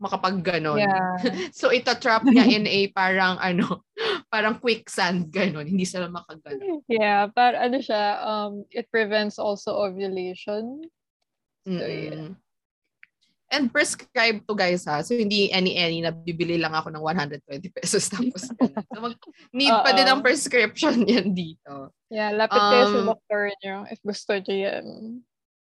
[0.00, 0.80] makapag ganon.
[0.80, 1.20] Yeah.
[1.58, 3.84] so ito trap niya in a parang ano,
[4.32, 6.80] parang quicksand ganon, hindi sila makaganon.
[6.88, 10.88] Yeah, para ano siya, um it prevents also ovulation.
[11.68, 12.32] So, yeah.
[13.50, 15.02] And prescribed to guys ha.
[15.02, 17.44] So hindi any-any na bibili lang ako ng 120
[17.74, 19.18] pesos tapos so, mag,
[19.52, 21.92] need pa din ng prescription yan dito.
[22.08, 24.86] Yeah, lapit um, kayo sa doctor niyo if gusto niyo yan.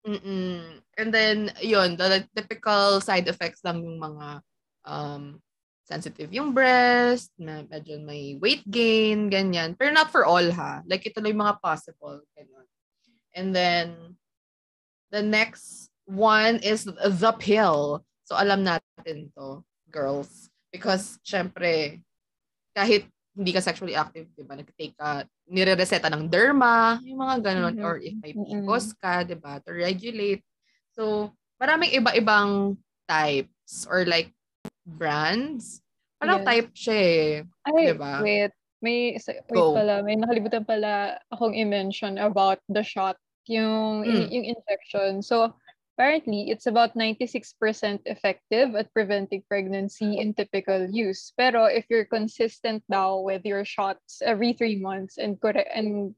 [0.03, 0.82] Mm-mm.
[0.98, 4.42] And then, yun, the typical side effects lang yung mga
[4.84, 5.38] um,
[5.86, 9.76] sensitive yung breast, na medyo may weight gain, ganyan.
[9.78, 10.82] Pero not for all ha.
[10.86, 12.22] Like, ito lang yung mga possible.
[12.34, 12.66] Ganyan.
[13.34, 14.18] And then,
[15.11, 18.03] the next one is the pill.
[18.24, 20.50] So, alam natin to, girls.
[20.72, 22.00] Because, syempre,
[22.72, 24.61] kahit hindi ka sexually active, di ba?
[24.61, 27.74] Nag-take ka, nire-reseta ng derma, yung mga ganun.
[27.76, 27.87] Mm-hmm.
[27.89, 29.57] Or if may PCOS ka, di ba?
[29.64, 30.45] To regulate.
[30.93, 32.76] So, maraming iba-ibang
[33.09, 34.28] types or like
[34.85, 35.80] brands.
[36.20, 36.47] Parang yes.
[36.47, 37.28] type siya eh.
[37.64, 38.14] Ay, diba?
[38.20, 38.53] wait.
[38.83, 39.78] May, wait Go.
[39.78, 43.14] pala, may nakalimutan pala akong i-mention about the shot,
[43.47, 44.26] yung, mm.
[44.28, 45.22] yung injection.
[45.22, 45.55] So,
[45.97, 47.53] Apparently, it's about 96%
[48.07, 51.32] effective at preventing pregnancy in typical use.
[51.36, 56.14] Pero if you're consistent daw with your shots every three months and correct and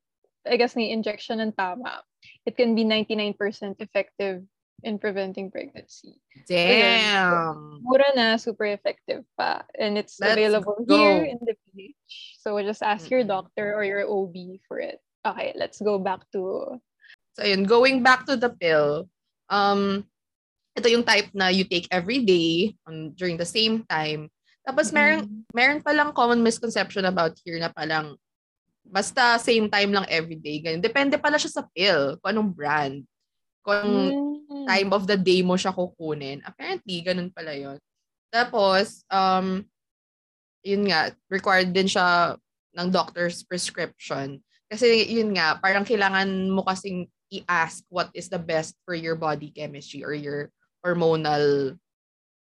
[0.47, 2.05] I guess ni injection ng tama,
[2.47, 3.35] it can be 99%
[3.81, 4.45] effective
[4.85, 6.21] in preventing pregnancy.
[6.47, 7.33] Damn.
[7.33, 9.65] So, mura na, super effective pa.
[9.81, 10.97] And it's Let's available go.
[10.97, 12.39] here in the PH.
[12.45, 15.01] So just ask your doctor or your OB for it.
[15.25, 16.79] Okay, let's go back to...
[17.35, 19.09] So yun, going back to the pill,
[19.55, 20.03] um,
[20.75, 24.27] ito yung type na you take every day on, during the same time.
[24.67, 25.55] Tapos meron, mm-hmm.
[25.55, 28.19] meron palang common misconception about here na palang
[28.85, 30.59] basta same time lang every day.
[30.59, 30.83] Ganyan.
[30.83, 32.97] Depende pala siya sa pill, kung anong brand.
[33.63, 34.67] Kung mm-hmm.
[34.67, 36.43] time of the day mo siya kukunin.
[36.43, 37.79] Apparently, ganun pala yon
[38.35, 39.63] Tapos, um,
[40.67, 42.35] yun nga, required din siya
[42.75, 44.43] ng doctor's prescription.
[44.67, 47.07] Kasi yun nga, parang kailangan mo kasing
[47.41, 50.55] i-ask what is the best for your body chemistry or your
[50.85, 51.75] hormonal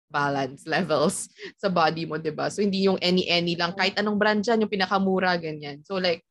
[0.08, 1.28] balance levels
[1.60, 2.48] sa body mo, 'di ba?
[2.48, 5.84] So hindi yung any-any lang kahit anong brand diyan, yung pinakamura ganyan.
[5.84, 6.24] So like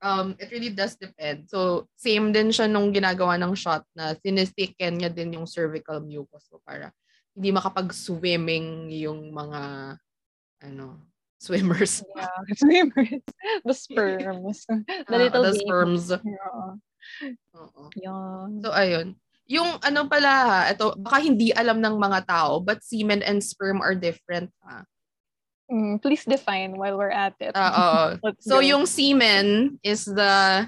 [0.00, 1.46] um it really does depend.
[1.52, 6.48] So same din siya nung ginagawa ng shot na sinesticken niya din yung cervical mucus
[6.48, 6.90] so para
[7.36, 9.94] hindi makapag-swimming yung mga
[10.64, 10.98] ano
[11.38, 12.02] swimmers.
[12.16, 13.22] Yeah, swimmers.
[13.62, 14.66] The sperms.
[15.06, 16.10] The uh, little the sperms.
[16.10, 16.74] Yeah.
[17.56, 17.82] Oo.
[17.98, 18.62] Yan.
[18.62, 19.16] So, ayun.
[19.48, 23.96] Yung ano pala, ito, baka hindi alam ng mga tao, but semen and sperm are
[23.96, 24.52] different.
[24.64, 24.84] Ha?
[25.68, 27.52] Mm, please define while we're at it.
[27.56, 28.16] Oo.
[28.44, 28.64] so, go.
[28.64, 30.64] yung semen is the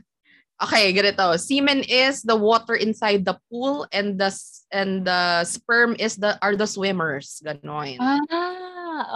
[0.61, 1.41] Okay, ganito.
[1.41, 4.29] Semen is the water inside the pool and the
[4.69, 7.41] and the sperm is the are the swimmers.
[7.41, 7.97] Ganon.
[7.97, 8.21] Ah,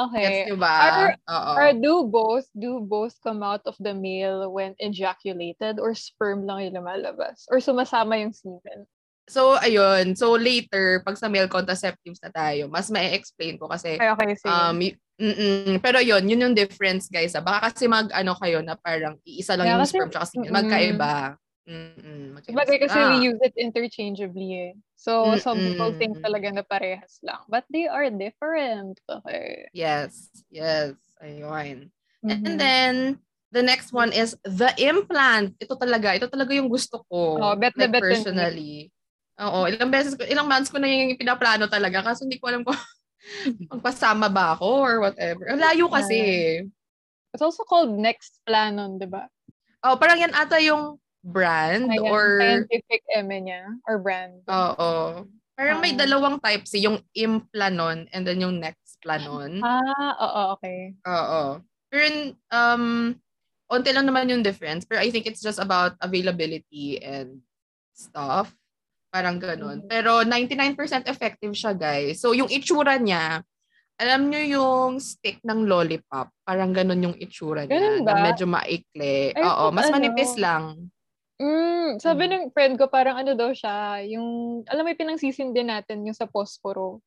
[0.09, 0.25] okay.
[0.25, 0.75] Gets diba?
[0.75, 6.47] Are, are do both do both come out of the male when ejaculated or sperm
[6.47, 7.45] lang yung lumalabas?
[7.51, 8.89] Or sumasama yung semen?
[9.25, 10.13] So, ayun.
[10.21, 13.97] So, later, pag sa male contraceptives na tayo, mas ma-explain ko kasi...
[13.97, 14.53] Okay, okay, sige.
[14.53, 15.79] Um, y- Mm-mm.
[15.79, 17.39] Pero yun, yun yung difference, guys.
[17.39, 17.45] Ah.
[17.45, 20.51] Baka kasi mag-ano kayo na parang iisa lang yeah, yung kasi, sperm tsaka semen.
[20.51, 21.39] Magkaiba.
[21.65, 22.37] Mm-mm.
[22.53, 23.09] Bagay kasi ah.
[23.17, 24.73] we use it interchangeably eh.
[25.01, 25.41] So, Mm-mm.
[25.41, 27.41] some people think talaga na parehas lang.
[27.49, 29.01] But they are different.
[29.09, 29.73] Okay.
[29.73, 30.29] Yes.
[30.53, 30.93] Yes.
[31.25, 31.89] Ayun.
[32.21, 32.45] Mm-hmm.
[32.45, 32.95] And then,
[33.55, 35.55] the next one is the implant.
[35.63, 36.13] Ito talaga.
[36.19, 37.39] Ito talaga yung gusto ko.
[37.39, 38.91] Oh, bet na like, bet personally.
[39.39, 39.71] Oo.
[39.71, 42.75] Ilang beses ko, ilang months ko na yung pinaplano talaga kasi hindi ko alam kung
[43.73, 45.47] magpasama ba ako or whatever.
[45.55, 46.21] Layo kasi.
[47.31, 49.27] It's also called next planon, di ba?
[49.87, 54.45] Oh, parang yan ata yung brand Ayan, or scientific eme niya or brand.
[54.45, 55.25] Oo.
[55.57, 55.99] Parang may ah.
[56.05, 59.65] dalawang types, eh, yung implanon and then yung next planon.
[59.65, 60.93] Ah, oo, okay.
[61.09, 61.65] Oo.
[61.89, 62.05] Pero
[62.53, 63.17] um
[63.73, 67.41] onti lang naman yung difference, pero I think it's just about availability and
[67.97, 68.53] stuff.
[69.15, 69.87] Parang ganun.
[69.87, 69.91] Mm-hmm.
[69.91, 72.19] Pero 99% effective siya, guys.
[72.19, 73.47] So yung itsura niya,
[73.95, 76.35] alam nyo yung stick ng lollipop.
[76.43, 77.79] Parang ganun yung itsura niya.
[77.79, 78.19] Ganun ba?
[78.19, 79.31] Na medyo maikli.
[79.39, 79.95] Ay, Oo, mas ano?
[80.03, 80.91] manipis lang.
[81.45, 82.31] Mm, sabi mm.
[82.33, 86.25] ng friend ko parang ano daw siya, yung alam mo yung pinangsisindi natin yung sa
[86.25, 87.05] posporo.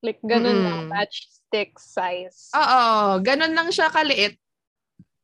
[0.00, 0.64] Like ganun mm.
[0.64, 2.54] lang, matchstick size.
[2.54, 4.38] Oo, ganun lang siya kaliit.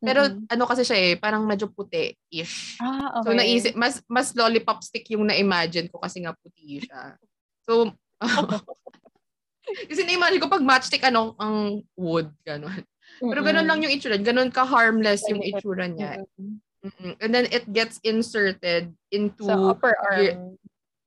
[0.03, 0.53] Pero mm-hmm.
[0.53, 2.77] ano kasi siya eh, parang medyo puti-ish.
[2.83, 3.25] Ah, okay.
[3.25, 7.17] So naisip, mas mas lollipop stick yung na-imagine ko kasi nga puti siya.
[7.65, 7.91] So,
[9.89, 12.85] kasi na-imagine ko pag matchstick ano, ang wood, ganun.
[13.17, 14.21] Pero ganun lang yung itsura.
[14.21, 16.21] Ganun ka-harmless yung itsura niya.
[16.21, 16.66] Mm-hmm.
[16.87, 17.17] Mm-mm.
[17.19, 20.23] And then it gets inserted into sa upper arm.
[20.23, 20.35] Your,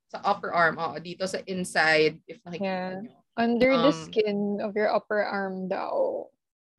[0.09, 2.99] sa upper arm, oh, dito sa inside if nakikita yeah.
[2.99, 3.15] nyo.
[3.39, 6.27] Under um, the skin of your upper arm daw.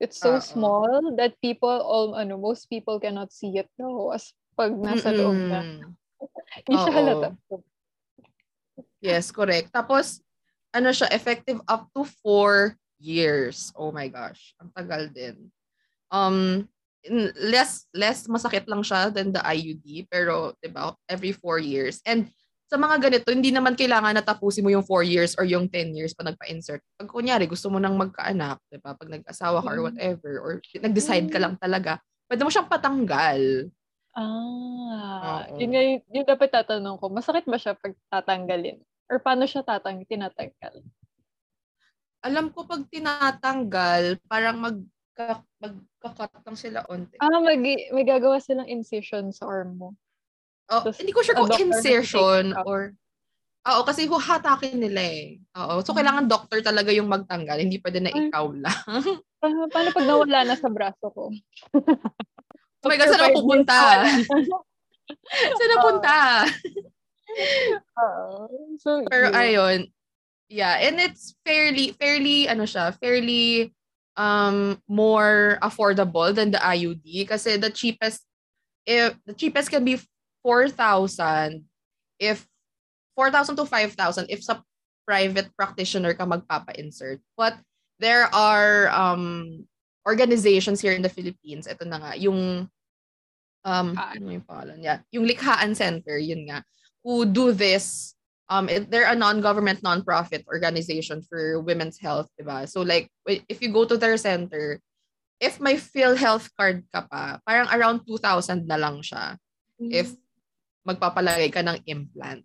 [0.00, 4.32] It's so uh, small that people all ano most people cannot see it daw as
[4.56, 5.60] pag nasa loob na.
[6.66, 7.28] Hindi siya halata.
[9.00, 9.72] Yes, correct.
[9.72, 10.20] Tapos
[10.76, 13.72] ano siya effective up to four years.
[13.76, 14.52] Oh my gosh.
[14.60, 15.48] Ang tagal din.
[16.12, 16.68] Um
[17.48, 22.04] less less masakit lang siya than the IUD pero 'di ba every 4 years.
[22.04, 22.28] And
[22.70, 25.96] sa mga ganito hindi naman kailangan na tapusin mo yung 4 years or yung 10
[25.96, 26.84] years pa nagpa-insert.
[27.00, 29.86] Pag kunyari gusto mo nang magkaanak 'di ba pag nag-asawa ka or mm.
[29.90, 31.98] whatever or nag-decide ka lang talaga
[32.30, 33.72] pwede mo siyang patanggal.
[34.14, 38.78] Ah yun nga yung dapat tatanong ko masakit ba siya pag tatanggalin?
[39.10, 40.86] Or paano siya tatang tinatanggal?
[42.22, 44.78] Alam ko pag tinatanggal parang mag
[45.60, 47.20] magka-cut lang sila onte.
[47.20, 49.88] Ah, mag, may gagawa silang incision sa arm mo.
[50.72, 52.96] Oh, Tapos, hindi ko sure kung insertion or
[53.68, 55.36] Oo, kasi hatakin nila eh.
[55.52, 55.84] Oo.
[55.84, 57.60] So, kailangan doctor talaga yung magtanggal.
[57.60, 58.80] Hindi pwede na ikaw lang.
[59.36, 61.28] paano, paano pag nawala na sa braso ko?
[62.80, 63.76] oh my God, saan ako pupunta?
[65.60, 66.16] saan napunta?
[68.00, 68.48] Oo.
[68.80, 69.42] So, Pero yeah.
[69.44, 69.80] ayun.
[70.50, 73.70] Yeah, and it's fairly, fairly, ano siya, fairly
[74.20, 78.20] um more affordable than the IUD kasi the cheapest
[78.84, 79.96] if the cheapest can be
[80.44, 81.64] 4,000
[82.20, 82.44] if
[83.16, 84.60] 4,000 to 5,000 if sa
[85.08, 87.18] private practitioner ka magpapa-insert.
[87.34, 87.56] But
[87.98, 89.64] there are um
[90.04, 92.68] organizations here in the Philippines, ito na nga, yung
[93.64, 94.78] um ano yung pangalan?
[94.84, 96.62] Yeah, yung Likhaan Center, yun nga,
[97.02, 98.14] who do this
[98.50, 102.68] um it, they're a non-government non-profit organization for women's health, diba?
[102.68, 104.82] So like if you go to their center,
[105.40, 109.40] if may PhilHealth card ka pa, parang around 2,000 na lang siya.
[109.80, 109.94] Mm-hmm.
[109.94, 110.12] If
[110.84, 112.44] magpapalagay ka ng implant.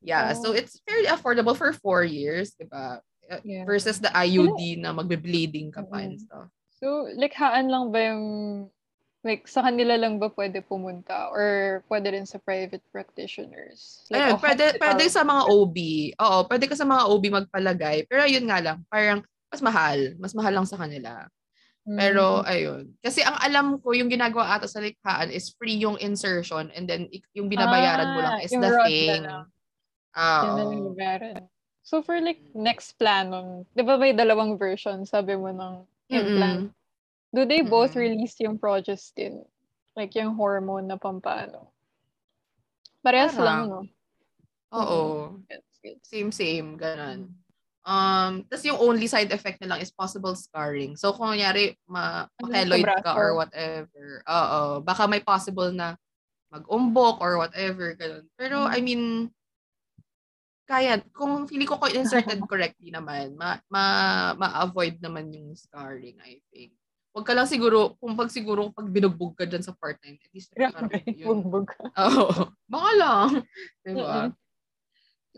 [0.00, 0.38] Yeah, oh.
[0.38, 3.02] so it's fairly affordable for four years, di ba?
[3.26, 3.66] Uh, yeah.
[3.66, 6.46] Versus the IUD na magbe-bleeding ka pa and stuff.
[6.78, 8.24] So, likhaan lang ba yung,
[9.26, 11.28] like, sa kanila lang ba pwede pumunta?
[11.34, 14.06] Or pwede rin sa private practitioners?
[14.08, 15.76] Like, Ayun, pwede, pwede sa mga OB.
[16.22, 18.06] Oo, pwede ka sa mga OB magpalagay.
[18.06, 20.14] Pero yun nga lang, parang mas mahal.
[20.22, 21.26] Mas mahal lang sa kanila.
[21.86, 22.50] Pero, mm.
[22.50, 22.82] ayun.
[22.98, 27.06] Kasi ang alam ko, yung ginagawa ata sa likhaan is free yung insertion and then
[27.30, 29.22] yung binabayaran ah, mo lang ah, is the thing.
[30.16, 30.94] Ah, oh.
[31.86, 33.30] So for like next plan,
[33.70, 36.74] di ba may dalawang version, sabi mo ng implant.
[36.74, 36.85] Mm-hmm.
[37.34, 38.06] Do they both mm-hmm.
[38.06, 39.42] release yung progestin?
[39.96, 41.72] Like yung hormone na pampano?
[43.00, 43.46] Parehas Parang.
[43.46, 43.80] lang, no?
[44.74, 45.00] Oo.
[45.40, 46.02] Mm-hmm.
[46.02, 46.68] Same, same.
[46.74, 47.30] Ganon.
[47.86, 50.98] Um, tas yung only side effect na lang is possible scarring.
[50.98, 55.94] So, kung nangyari, ma ano keloid ka or whatever, oo, baka may possible na
[56.50, 58.26] mag-umbok or whatever, ganun.
[58.34, 59.30] Pero, I mean,
[60.66, 63.84] kaya, kung feeling ko ko inserted correctly naman, ma, ma,
[64.34, 66.74] ma-avoid naman yung scarring, I think.
[67.16, 70.32] Huwag ka lang siguro, kung pag siguro pag binugbog ka dyan sa part na at
[70.36, 71.88] least Grabe, bugbog ka.
[72.04, 72.28] Oo.
[72.28, 73.28] Oh, baka lang.
[73.80, 74.36] Diba?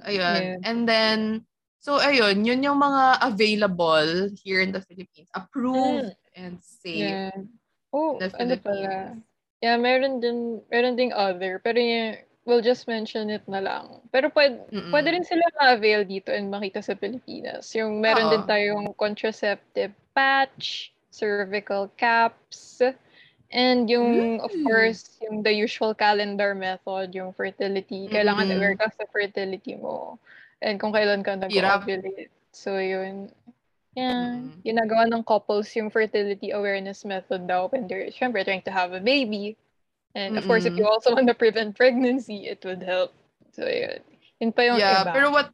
[0.02, 0.40] Ayun.
[0.42, 0.58] Yeah.
[0.66, 1.46] And then,
[1.78, 5.30] so ayun, yun yung mga available here in the Philippines.
[5.38, 6.34] Approved mm.
[6.34, 7.14] and safe.
[7.14, 7.46] Yeah.
[7.94, 9.14] Oh, ano pala.
[9.62, 11.62] Yeah, meron din, meron ding other.
[11.62, 14.02] Pero yung, we'll just mention it na lang.
[14.10, 14.90] Pero pwede, Mm-mm.
[14.90, 17.70] pwede rin sila ma-avail dito and makita sa Pilipinas.
[17.78, 18.32] Yung meron Oo.
[18.34, 22.82] din tayong contraceptive patch, cervical caps,
[23.50, 24.44] and yung, mm.
[24.44, 28.08] of course, yung the usual calendar method, yung fertility.
[28.08, 28.58] Kailangan mm-hmm.
[28.60, 30.18] aware ka sa fertility mo.
[30.60, 32.28] And kung kailan ka nag-ovulate.
[32.52, 33.32] So, yun.
[33.96, 34.36] Yeah.
[34.36, 34.62] Mm-hmm.
[34.66, 39.00] Ginagawa ng couples yung fertility awareness method daw when they're, syempre, trying to have a
[39.00, 39.56] baby.
[40.14, 40.50] And of mm-hmm.
[40.50, 43.14] course, if you also want to prevent pregnancy, it would help.
[43.56, 44.02] So, yun.
[44.38, 45.12] Yun pa yung yeah, iba.
[45.12, 45.50] pero what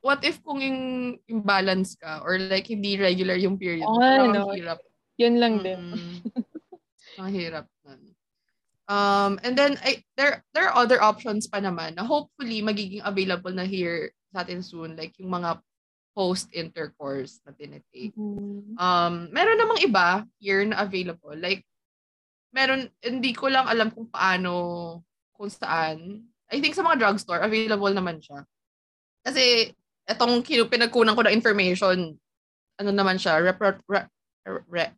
[0.00, 0.80] what if kung yung
[1.28, 3.84] imbalance ka or like hindi regular yung period?
[3.84, 4.00] Oh,
[4.32, 4.52] no.
[4.56, 4.80] hirap.
[5.22, 5.94] Yun lang din.
[7.20, 8.00] ang hirap nun.
[8.90, 13.54] Um, and then, I, there, there are other options pa naman na hopefully magiging available
[13.54, 14.98] na here sa atin soon.
[14.98, 15.62] Like yung mga
[16.12, 18.12] post-intercourse na tinitake.
[18.18, 18.76] Mm-hmm.
[18.76, 21.32] Um, meron namang iba here na available.
[21.38, 21.64] Like,
[22.52, 24.52] meron, hindi ko lang alam kung paano,
[25.32, 26.28] kung saan.
[26.52, 28.44] I think sa mga drugstore, available naman siya.
[29.24, 29.72] Kasi,
[30.04, 32.12] itong pinagkunan ko ng information,
[32.76, 34.08] ano naman siya, rep, rep, rep,
[34.68, 34.92] rep,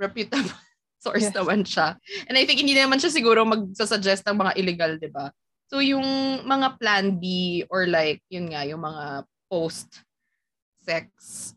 [0.00, 0.56] reputable
[1.04, 1.36] source yes.
[1.36, 2.00] naman siya.
[2.28, 5.28] And I think hindi naman siya siguro magsasuggest ng mga illegal, di ba?
[5.70, 6.04] So, yung
[6.42, 11.06] mga plan B or like, yun nga, yung mga post-sex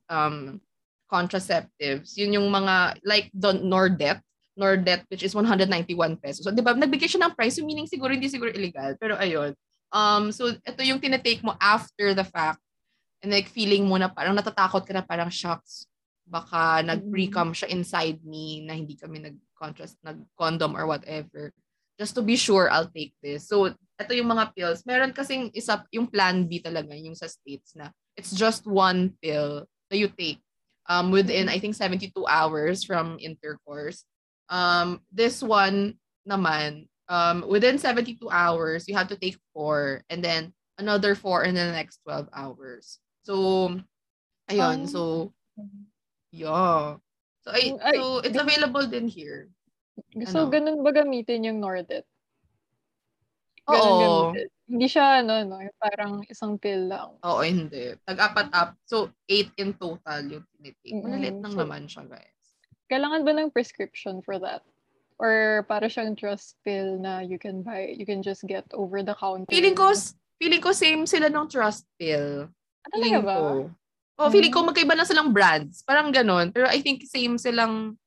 [0.06, 0.62] um,
[1.10, 4.22] contraceptives, yun yung mga, like, the Nordet,
[4.54, 6.46] Nordet, which is 191 pesos.
[6.46, 8.94] So, di ba, nagbigay siya ng price, so meaning siguro hindi siguro illegal.
[9.02, 9.58] Pero ayun.
[9.90, 12.62] Um, so, ito yung tinetake mo after the fact.
[13.26, 15.90] And like, feeling mo na parang natatakot ka na parang, shocks,
[16.28, 21.52] baka nag-pre-cum siya inside me na hindi kami nag-contrast, nag-condom or whatever.
[22.00, 23.48] Just to be sure, I'll take this.
[23.48, 24.82] So, ito yung mga pills.
[24.88, 29.66] Meron kasing isa, yung plan B talaga, yung sa states na it's just one pill
[29.90, 30.42] that you take
[30.90, 34.04] um, within, I think, 72 hours from intercourse.
[34.50, 35.96] Um, this one
[36.28, 41.56] naman, um, within 72 hours, you have to take four and then another four in
[41.56, 43.00] the next 12 hours.
[43.24, 43.80] So,
[44.50, 44.84] ayun.
[44.84, 45.34] Um, so,
[46.34, 46.98] yeah.
[47.46, 49.54] So, ay, so it's available din here.
[50.26, 50.50] So, ano?
[50.50, 52.10] ganun ba gamitin yung Nordet?
[53.70, 54.02] Ganun Oo.
[54.34, 54.48] Gamitin.
[54.64, 57.14] Hindi siya, ano, no, parang isang pill lang.
[57.22, 57.94] Oo, hindi.
[58.08, 58.74] Tag-apat up.
[58.88, 61.04] So, eight in total yung tinitake.
[61.04, 62.32] Maliliit lang so, naman siya, guys.
[62.90, 64.62] kailangan ba ng prescription for that?
[65.18, 69.14] Or para siyang trust pill na you can buy, you can just get over the
[69.18, 69.50] counter?
[69.50, 69.94] Feeling ko,
[70.42, 72.50] feeling ko same sila ng trust pill.
[72.86, 73.36] Ah, talaga ba?
[73.36, 73.50] Ko.
[74.18, 75.82] Oh, feeling ko magkaiba lang silang brands.
[75.82, 76.54] Parang ganon.
[76.54, 77.98] Pero I think same silang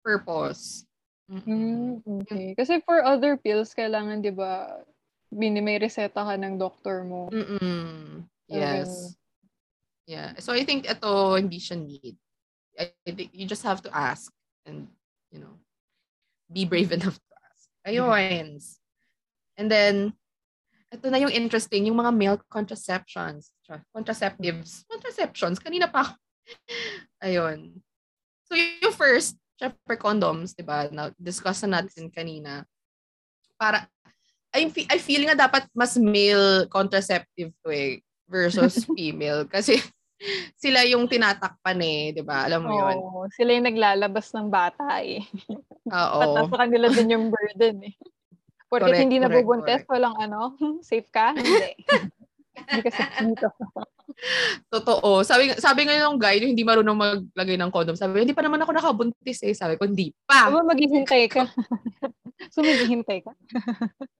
[0.00, 0.88] purpose.
[1.28, 2.56] Mm, okay.
[2.56, 4.80] Kasi for other pills, kailangan, di ba,
[5.28, 7.28] mini may reseta ka ng doctor mo.
[7.28, 8.24] Mm-mm.
[8.48, 9.12] Yes.
[10.08, 10.32] Yeah.
[10.40, 12.16] So I think ito hindi siya need.
[12.80, 14.32] I think you just have to ask
[14.64, 14.88] and,
[15.28, 15.52] you know,
[16.48, 17.68] be brave enough to ask.
[17.84, 18.56] Ayun.
[19.60, 20.16] And then,
[20.88, 23.52] ito na yung interesting, yung mga male contraceptions.
[23.92, 24.88] Contraceptives.
[24.88, 25.60] Contraceptions.
[25.60, 26.16] Kanina pa
[27.24, 27.76] Ayun.
[28.48, 30.88] So yung first, syempre condoms, di ba?
[30.88, 32.64] Na-discuss na natin kanina.
[33.60, 33.84] Para,
[34.56, 39.44] I, I feel nga dapat mas male contraceptive to eh versus female.
[39.44, 39.76] Kasi
[40.62, 42.48] sila yung tinatakpan eh, di ba?
[42.48, 42.96] Alam mo oh, yun?
[43.36, 45.20] Sila yung naglalabas ng bata eh.
[45.92, 46.20] Oo.
[46.40, 47.96] At sa kanila din yung burden eh.
[48.68, 49.90] Porque correct, hindi nabubuntes, correct.
[49.90, 50.52] walang ano,
[50.88, 51.32] safe ka?
[51.32, 51.72] Hindi.
[52.68, 53.48] hindi ka safe dito.
[54.72, 55.24] Totoo.
[55.24, 57.96] Sabi sabi nga ng guy, hindi marunong maglagay ng condom.
[57.96, 59.54] Sabi, hindi pa naman ako nakabuntis eh.
[59.56, 60.52] Sabi ko, hindi pa.
[60.52, 61.48] Diba maghihintay ka?
[62.52, 63.32] so, maghihintay ka?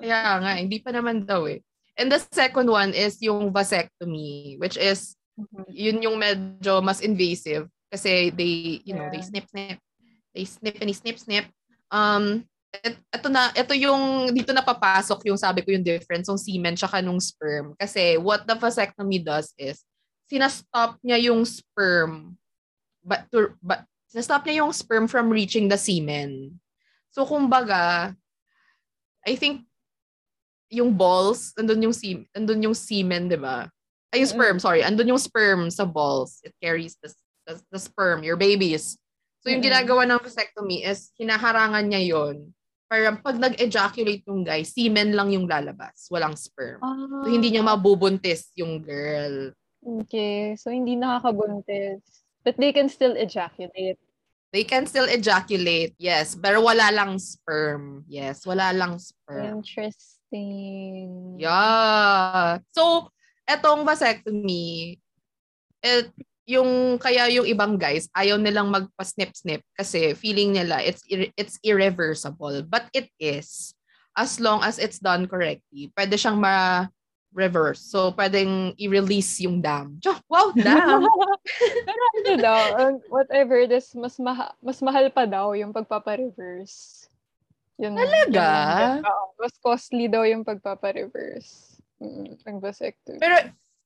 [0.01, 1.61] Kaya nga, hindi pa naman daw eh.
[1.99, 5.66] And the second one is yung vasectomy, which is, mm-hmm.
[5.66, 7.66] yun yung medyo mas invasive.
[7.90, 9.12] Kasi they, you know, yeah.
[9.18, 9.78] they snip, snip.
[10.30, 11.46] They snip and snip, snip.
[11.90, 12.46] Um,
[12.87, 17.03] ito na ito yung dito na papasok yung sabi ko yung difference ng semen tsaka
[17.03, 17.74] nung sperm.
[17.79, 19.83] Kasi what the vasectomy does is
[20.29, 22.37] sinastop niya yung sperm
[23.03, 26.59] but to, but sinastop niya yung sperm from reaching the semen.
[27.11, 28.14] So kumbaga
[29.24, 29.64] I think
[30.68, 33.66] yung balls andun yung semen andun yung semen 'di ba?
[34.12, 34.81] Ay yung sperm sorry.
[34.85, 36.41] Andun yung sperm sa balls.
[36.45, 37.12] It carries the
[37.49, 39.01] the, the sperm your babies.
[39.41, 42.53] So, yung ginagawa ng vasectomy is, hinaharangan niya yon
[42.89, 46.80] parang pag nag-ejaculate yung guy, semen lang yung lalabas, walang sperm.
[46.80, 47.22] Ah.
[47.22, 49.53] So, hindi niya mabubuntis yung girl.
[49.84, 50.57] Okay.
[50.57, 52.01] So, hindi nakakabuntis.
[52.43, 54.01] But they can still ejaculate.
[54.49, 56.32] They can still ejaculate, yes.
[56.32, 58.09] Pero wala lang sperm.
[58.09, 59.61] Yes, wala lang sperm.
[59.61, 61.36] Interesting.
[61.36, 62.64] Yeah.
[62.72, 63.12] So,
[63.45, 64.97] etong vasectomy,
[65.84, 66.09] it,
[66.49, 71.05] yung kaya yung ibang guys ayaw nilang magpa-snip-snip kasi feeling nila it's
[71.36, 72.64] it's irreversible.
[72.64, 73.76] But it is
[74.16, 76.88] as long as it's done correctly pwede siyang ma
[77.36, 80.01] reverse so pwedeng i-release yung dam.
[80.32, 81.05] Wow dam!
[81.84, 82.61] Pero ano daw
[83.12, 87.07] whatever this mas maha, mas mahal pa daw yung pagpapa-reverse.
[87.78, 88.42] Yun, talaga?
[88.99, 91.78] yun, uh, mas costly daw yung pagpapa-reverse.
[91.99, 93.36] Mm, ang vasectomy pero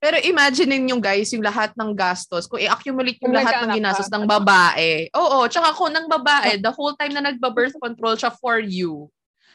[0.03, 4.11] pero imagine yung guys, yung lahat ng gastos, kung i-accumulate yung kung lahat ng ginastos
[4.11, 5.07] ng babae.
[5.15, 9.07] Oo, tsaka kung ng babae, the whole time na nagba-birth control siya for you,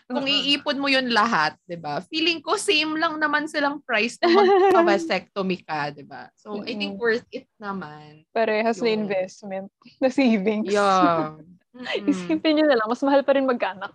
[0.08, 0.48] kung uh-huh.
[0.48, 2.00] iipon mo yun lahat, 'di ba?
[2.08, 6.32] Feeling ko same lang naman silang price na magpa-vasectomy ka, 'di ba?
[6.40, 6.72] So mm-hmm.
[6.72, 8.24] I think worth it naman.
[8.32, 8.88] Parehas yung...
[8.88, 9.68] na investment,
[10.02, 10.72] na savings.
[10.72, 11.36] Yeah.
[11.78, 12.10] Mm-hmm.
[12.10, 13.94] Isipin nyo na lang, mas mahal pa rin magkanak.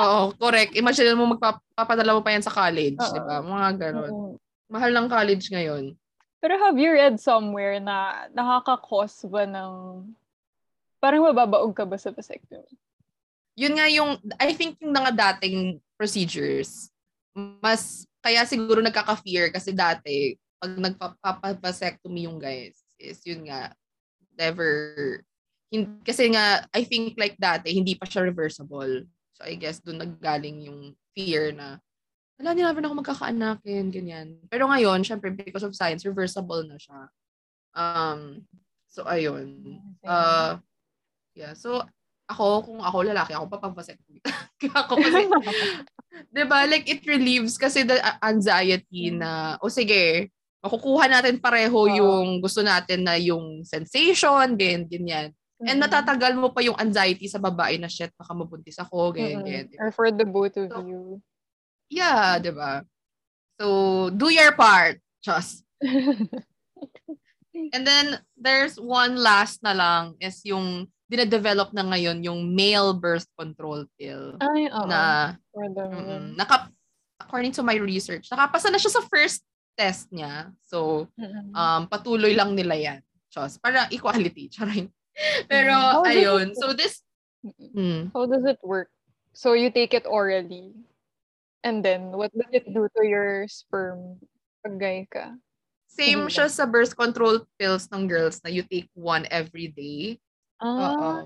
[0.00, 0.72] Oo, correct.
[0.72, 3.44] Imagine mo magpapadala mo pa yan sa college, di ba?
[3.44, 4.12] Mga ganun.
[4.16, 4.45] Mm-hmm.
[4.66, 5.94] Mahal ng college ngayon.
[6.42, 10.04] Pero have you read somewhere na nakaka-cause ba ng
[11.00, 12.74] parang mababaog ka ba sa vasectomy?
[13.56, 16.92] Yun nga yung, I think yung mga dating procedures,
[17.62, 23.72] mas, kaya siguro nagkaka-fear kasi dati, pag nagpapavasectomy yung guys, is yun nga,
[24.36, 25.22] never,
[25.72, 29.08] hin, kasi nga, I think like dati, hindi pa siya reversible.
[29.36, 30.80] So I guess doon naggaling yung
[31.12, 31.80] fear na
[32.36, 34.26] wala, namin ako magkakaanakin, ganyan.
[34.52, 37.00] Pero ngayon, syempre, because of science, reversible na siya.
[37.72, 38.44] Um,
[38.92, 39.80] so, ayun.
[40.04, 40.60] Uh,
[41.32, 41.80] yeah, so,
[42.28, 44.20] ako, kung ako lalaki, ako papapasectomy.
[44.84, 45.20] ako kasi,
[46.28, 50.28] di ba, like, it relieves kasi the anxiety na, o oh, sige,
[50.60, 55.28] makukuha natin pareho yung gusto natin na yung sensation, ganyan, ganyan.
[55.56, 59.66] And natatagal mo pa yung anxiety sa babae na, shit, baka mabuntis ako, ganyan, ganyan.
[59.80, 61.24] Or for the both of so, you.
[61.90, 62.82] Yeah, di ba?
[63.60, 65.00] So, do your part.
[65.22, 65.64] Just.
[67.74, 73.26] And then, there's one last na lang is yung dina-develop na ngayon yung male birth
[73.38, 74.36] control pill.
[74.42, 74.86] Ay, oo.
[74.90, 76.68] Na, mm, naka,
[77.22, 79.40] according to my research, nakapasa na siya sa first
[79.78, 80.50] test niya.
[80.66, 81.06] So,
[81.54, 83.00] um, patuloy lang nila yan.
[83.30, 84.50] Just, para equality.
[84.54, 84.90] Charing.
[85.48, 86.52] Pero, ayun.
[86.58, 87.00] So, this...
[87.46, 88.10] Mm.
[88.10, 88.90] How does it work?
[89.32, 90.74] So, you take it orally?
[91.64, 94.20] And then, what does it do to your sperm
[94.64, 95.34] pag gay ka?
[95.86, 100.20] Same siya sa birth control pills ng girls na you take one every day.
[100.60, 101.24] Ah,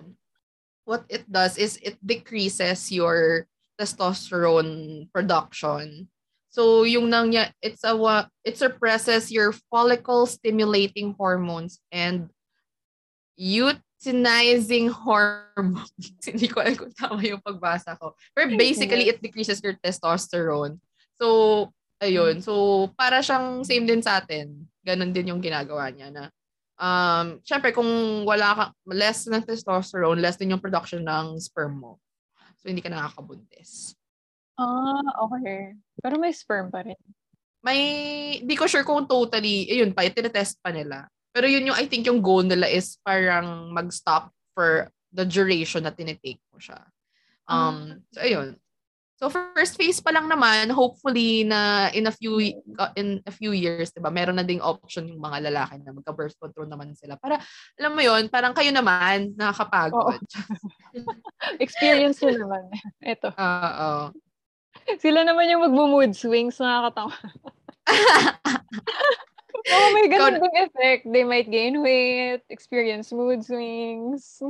[0.86, 3.46] what it does is it decreases your
[3.78, 6.06] testosterone production.
[6.50, 7.94] So yung nang it's a
[8.42, 12.30] it suppresses your follicle stimulating hormones and
[14.00, 15.92] luteinizing hormones.
[16.24, 18.16] Hindi ko alam kung tama yung pagbasa ko.
[18.32, 20.80] Pero basically, it decreases your testosterone.
[21.20, 21.68] So,
[22.00, 22.40] ayun.
[22.40, 24.64] So, para siyang same din sa atin.
[24.80, 26.32] Ganon din yung ginagawa niya na
[26.80, 32.00] um, syempre kung wala ka, less ng testosterone, less din yung production ng sperm mo.
[32.64, 33.92] So, hindi ka nakakabuntis.
[34.56, 35.76] Ah, okay.
[36.00, 36.96] Pero may sperm pa rin.
[37.60, 37.80] May,
[38.40, 41.04] di ko sure kung totally, ayun pa, tinetest pa nila.
[41.30, 45.94] Pero yun yung, I think yung goal nila is parang mag-stop for the duration na
[45.94, 46.82] tinitake mo siya.
[47.50, 48.58] Um, so, ayun.
[49.20, 52.40] So first phase pa lang naman, hopefully na in a few
[52.96, 54.08] in a few years, 'di ba?
[54.08, 57.20] Meron na ding option yung mga lalaki na magka-birth control naman sila.
[57.20, 57.36] Para
[57.76, 60.24] alam mo 'yon, parang kayo naman nakakapagod.
[61.64, 62.64] Experience nyo naman.
[63.04, 63.28] Ito.
[63.36, 64.16] Oo.
[64.96, 67.12] Sila naman yung magmo-mood swings, nakakatawa.
[69.52, 71.02] oh, may ganun ding effect.
[71.06, 74.42] They might gain weight, experience mood swings.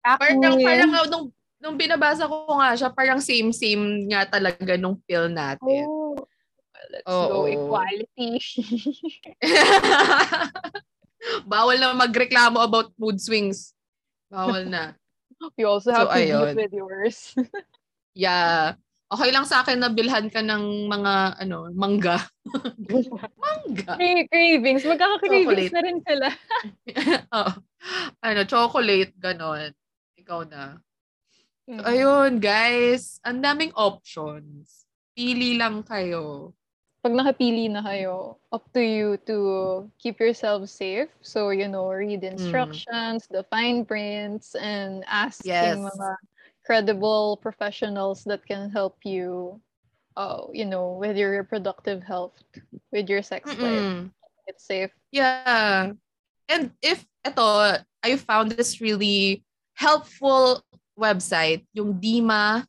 [0.00, 1.26] Parang, parang nung
[1.60, 5.84] nung binabasa ko nga siya, parang same-same nga talaga nung pill natin.
[5.84, 6.16] Oh,
[6.88, 8.40] let's oh, go equality.
[11.50, 13.76] Bawal na magreklamo about mood swings.
[14.32, 14.96] Bawal na.
[15.56, 16.28] You also have so, to ayun.
[16.28, 17.16] deal with yours.
[18.12, 18.76] yeah.
[19.10, 22.22] Okay lang sa akin na bilhan ka ng mga ano, mangga.
[23.42, 23.98] mangga.
[24.30, 24.86] Cravings.
[24.86, 26.28] Magkaka-cravings na rin sila.
[27.34, 27.52] oh.
[28.22, 29.74] Ano, chocolate, ganon.
[30.14, 30.78] Ikaw na.
[31.66, 33.18] So, ayun, guys.
[33.26, 34.86] Ang daming options.
[35.18, 36.54] Pili lang kayo.
[37.02, 41.10] Pag nakapili na kayo, up to you to keep yourself safe.
[41.18, 42.30] So, you know, read mm.
[42.30, 43.34] instructions, mm.
[43.34, 45.74] the fine prints, and ask yes.
[45.74, 46.08] mga
[46.70, 49.58] credible professionals that can help you,
[50.14, 52.38] uh, you know, with your reproductive health,
[52.94, 54.06] with your sex life.
[54.46, 54.94] It's safe.
[55.10, 55.98] Yeah.
[56.46, 57.74] And if, ito,
[58.06, 59.42] I found this really
[59.74, 60.62] helpful
[60.94, 62.62] website, yung Dima,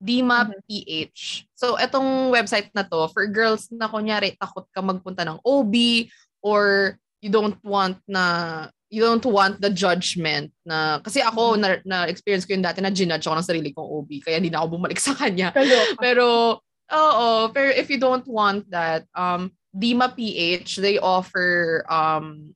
[0.00, 0.64] Dima mm-hmm.
[0.64, 1.44] PH.
[1.52, 6.08] So, etong website na to, for girls na kunyari, takot ka magpunta ng OB
[6.40, 12.04] or you don't want na you don't want the judgment na kasi ako na, na
[12.04, 14.76] experience ko yung dati na ginudge ako ng sarili kong OB kaya hindi na ako
[14.76, 15.48] bumalik sa kanya.
[16.04, 16.60] pero
[16.92, 22.52] oo, pero if you don't want that um Dima PH they offer um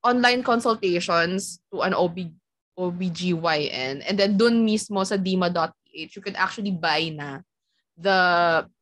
[0.00, 2.32] online consultations to an OB
[2.80, 4.00] OBGYN.
[4.08, 7.44] And then dun mismo sa dima.ph, you could actually buy na
[8.00, 8.18] the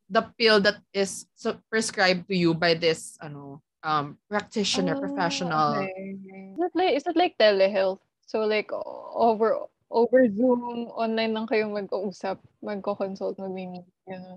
[0.07, 1.27] the pill that is
[1.67, 5.83] prescribed to you by this ano um practitioner oh, professional.
[5.83, 6.19] Okay.
[6.55, 8.03] Is it like is it like telehealth?
[8.27, 8.71] So like
[9.15, 13.89] over over Zoom, online lang kayo mag-uusap, magko-consult, mag-meet.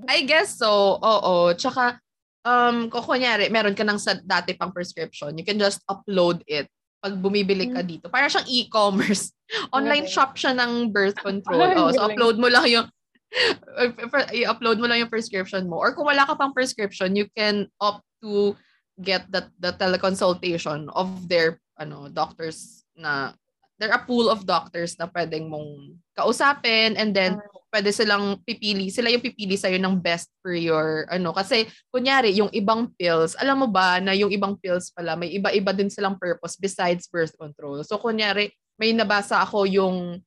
[0.07, 0.95] I guess so.
[0.99, 1.51] Oo.
[1.55, 1.99] Tsaka,
[2.47, 6.71] um, kung kunyari, meron ka ng sa dati pang prescription, you can just upload it
[7.01, 7.89] pag bumibili ka hmm.
[7.89, 8.05] dito.
[8.07, 9.33] Para siyang e-commerce.
[9.75, 10.13] Online okay.
[10.13, 11.67] shop siya ng birth control.
[11.75, 12.87] oh, so upload mo lang yung
[14.39, 15.81] i-upload mo lang yung prescription mo.
[15.81, 18.55] Or kung wala ka pang prescription, you can opt to
[19.01, 23.33] get that the teleconsultation of their ano doctors na
[23.81, 28.37] there are a pool of doctors na pwedeng mong kausapin and then uh, pwede silang
[28.43, 33.33] pipili, sila yung pipili sa'yo ng best for your, ano, kasi, kunyari, yung ibang pills,
[33.39, 37.31] alam mo ba na yung ibang pills pala, may iba-iba din silang purpose besides birth
[37.39, 37.79] control.
[37.87, 40.19] So, kunyari, may nabasa ako yung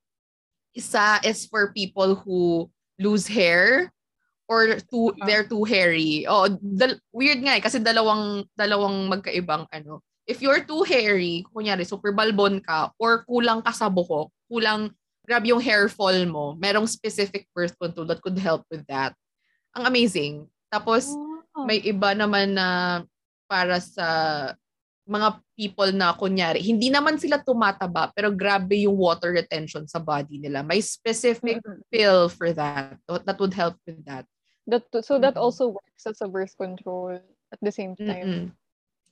[0.75, 2.67] isa is for people who
[2.99, 3.94] lose hair
[4.49, 5.27] or too, uh-huh.
[5.27, 6.25] they're too hairy.
[6.29, 11.85] Oh, dal- weird nga eh, kasi dalawang, dalawang magkaibang, ano, if you're too hairy, kunyari,
[11.85, 14.93] super balbon ka, or kulang ka sa buhok, kulang
[15.25, 19.17] grab yung hair fall mo, merong specific birth control that could help with that.
[19.73, 20.45] Ang amazing.
[20.69, 21.65] Tapos, oh.
[21.65, 23.01] may iba naman na
[23.49, 24.09] para sa
[25.05, 30.41] mga people na kunyari, hindi naman sila tumataba, pero grabe yung water retention sa body
[30.41, 30.65] nila.
[30.65, 31.61] May specific
[31.93, 34.25] pill for that that would help with that.
[34.67, 35.45] That so that mm-hmm.
[35.45, 37.21] also works as a birth control
[37.53, 38.29] at the same time.
[38.29, 38.49] Mm-hmm.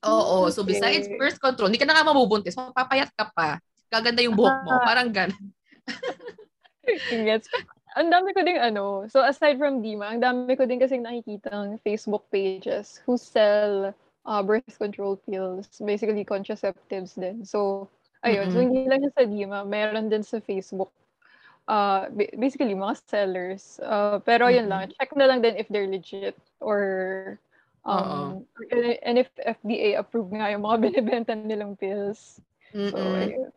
[0.03, 0.53] Oo, okay.
[0.57, 3.63] so besides birth control, hindi ka na nga mabubuntis, mapapayat ka pa.
[3.87, 5.53] Gaganda yung buhok mo, parang ganun.
[7.13, 7.47] Gets.
[7.95, 11.53] Ang dami ko ding ano, so aside from Dima, ang dami ko din kasi nakikita
[11.53, 13.93] ng Facebook pages who sell
[14.25, 17.45] uh, birth control pills, basically contraceptives din.
[17.45, 17.87] So,
[18.25, 18.49] ayun.
[18.49, 18.55] Mm-hmm.
[18.57, 20.91] So, hindi lang sa Dima, meron din sa Facebook.
[21.69, 23.79] Uh, basically, mga sellers.
[23.83, 24.57] Uh, pero mm-hmm.
[24.59, 27.39] yun lang, check na lang din if they're legit or
[27.85, 28.95] um, Uh-oh.
[29.03, 32.43] and if FDA approved nga yung mga binibenta nilang pills.
[32.75, 32.91] Mm-mm.
[32.91, 33.51] So, ayun.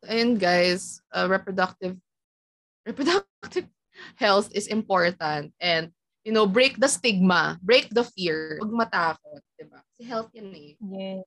[0.00, 2.00] Ayun guys, uh, reproductive
[2.88, 3.68] reproductive
[4.16, 5.92] health is important and
[6.24, 8.60] you know, break the stigma, break the fear.
[8.60, 9.80] Huwag matakot, 'di ba?
[9.80, 10.72] Kasi health yan eh.
[10.76, 11.24] Yes.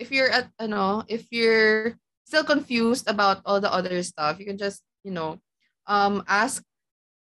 [0.00, 4.58] If you're at ano, if you're still confused about all the other stuff, you can
[4.58, 5.38] just, you know,
[5.86, 6.64] um ask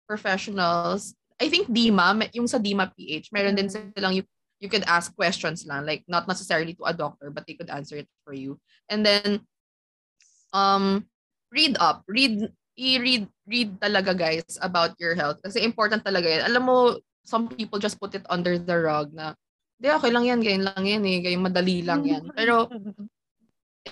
[0.06, 1.14] professionals.
[1.42, 3.90] I think DIMA, yung sa DIMA PH, meron din Mm.
[3.90, 4.22] silang you,
[4.62, 7.98] you could ask questions lang, like not necessarily to a doctor, but they could answer
[7.98, 8.56] it for you.
[8.86, 9.42] And then
[10.54, 11.04] um
[11.50, 16.42] read up, read i-read read talaga guys about your health kasi important talaga yan.
[16.46, 16.76] Alam mo,
[17.26, 19.34] some people just put it under the rug na
[19.78, 22.30] di okay lang yan, ganyan lang yan eh, ganyan madali lang yan.
[22.30, 22.70] Pero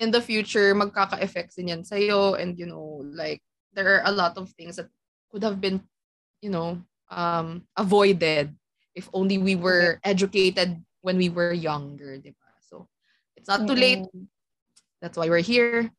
[0.01, 4.37] in the future, magkaka-effects din yan sa'yo and you know, like, there are a lot
[4.39, 4.89] of things that
[5.31, 5.81] could have been,
[6.41, 6.81] you know,
[7.11, 8.55] um, avoided
[8.95, 12.51] if only we were educated when we were younger, di ba?
[12.69, 12.89] So,
[13.37, 14.05] it's not too late.
[15.01, 15.91] That's why we're here.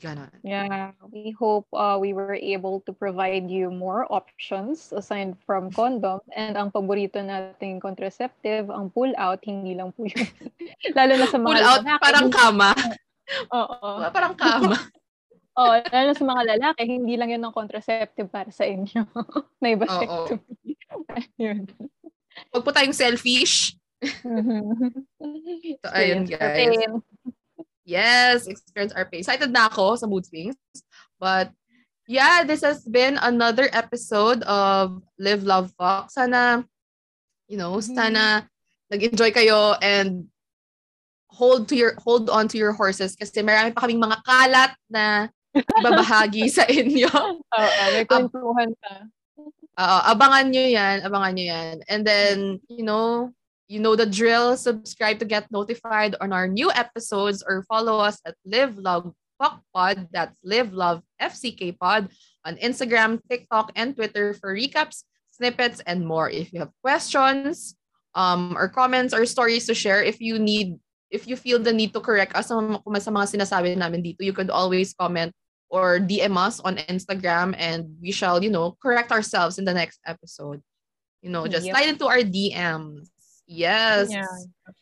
[0.00, 0.32] Ganon.
[0.42, 6.24] Yeah, we hope uh, we were able to provide you more options aside from condom.
[6.32, 10.24] And ang paborito nating contraceptive, ang pull-out, hindi lang po yun.
[10.96, 12.00] lalo na sa mga Pull out, lalaki.
[12.00, 12.72] parang kama.
[13.52, 14.10] Oo.
[14.10, 14.76] parang kama.
[15.58, 19.02] Oo, lalo sa mga lalaki, hindi lang yun ang contraceptive para sa inyo.
[19.62, 20.26] na iba Oo.
[22.54, 23.74] Huwag po tayong selfish.
[25.82, 26.78] So, ayun, guys.
[27.84, 29.20] Yes, experience our pain.
[29.20, 30.56] Excited na ako sa mood swings.
[31.18, 31.50] But
[32.06, 36.14] yeah, this has been another episode of Live, Love, Fuck.
[36.14, 36.64] Sana,
[37.50, 37.94] you know, Mhm.
[37.98, 38.22] sana
[38.88, 40.30] nag-enjoy kayo and
[41.40, 45.32] hold to your hold on to your horses kasi marami pa kaming mga kalat na
[45.56, 47.08] ibabahagi sa inyo.
[47.56, 49.08] Oo, may kwentuhan pa.
[49.80, 51.76] Oo, abangan nyo yan, abangan nyo yan.
[51.88, 53.32] And then, you know,
[53.72, 54.60] you know the drill.
[54.60, 59.64] Subscribe to get notified on our new episodes or follow us at Live Love Fuck
[59.72, 60.12] Pod.
[60.12, 62.12] That's Live Love FCK Pod
[62.44, 66.28] on Instagram, TikTok, and Twitter for recaps, snippets, and more.
[66.28, 67.80] If you have questions,
[68.14, 70.78] um, or comments or stories to share, if you need,
[71.10, 72.56] if you feel the need to correct us sa
[73.02, 75.34] sa mga sinasabi namin dito, you could always comment
[75.70, 79.98] or DM us on Instagram and we shall, you know, correct ourselves in the next
[80.06, 80.62] episode.
[81.22, 81.74] You know, just Yep.
[81.74, 83.10] slide into our DMs.
[83.46, 84.10] Yes.
[84.10, 84.30] Yeah.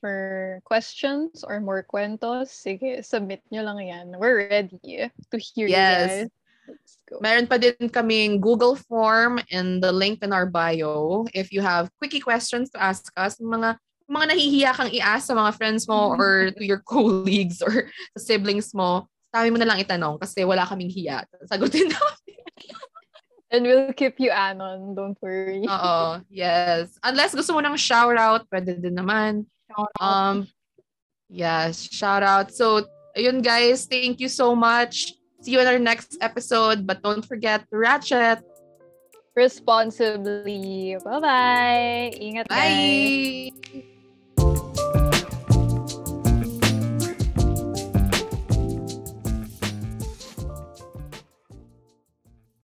[0.01, 4.07] For questions or more kwentos, sige, submit nyo lang yan.
[4.21, 5.49] We're ready to hear Yes.
[5.57, 6.29] you guys.
[6.69, 7.17] Let's go.
[7.25, 11.25] Meron pa din kaming Google form in the link in our bio.
[11.33, 15.53] If you have quickie questions to ask us, mga mga nahihiya kang i-ask sa mga
[15.55, 20.17] friends mo or to your colleagues or sa siblings mo, sabi mo na lang itanong
[20.17, 21.29] kasi wala kaming hiya.
[21.45, 22.37] Sagutin namin.
[23.49, 25.65] And we'll keep you anon, don't worry.
[25.65, 26.21] Oo.
[26.29, 27.01] Yes.
[27.01, 29.49] Unless gusto mo ng shout out, pwede din naman.
[30.01, 30.45] Um,
[31.33, 32.53] yes, shout out.
[32.53, 32.85] So,
[33.17, 35.17] ayun guys, thank you so much.
[35.41, 38.45] See you in our next episode, but don't forget to ratchet.
[39.33, 40.99] Responsibly.
[41.01, 42.11] Bye-bye.
[42.21, 43.55] Ingat guys.
[43.55, 43.98] Bye!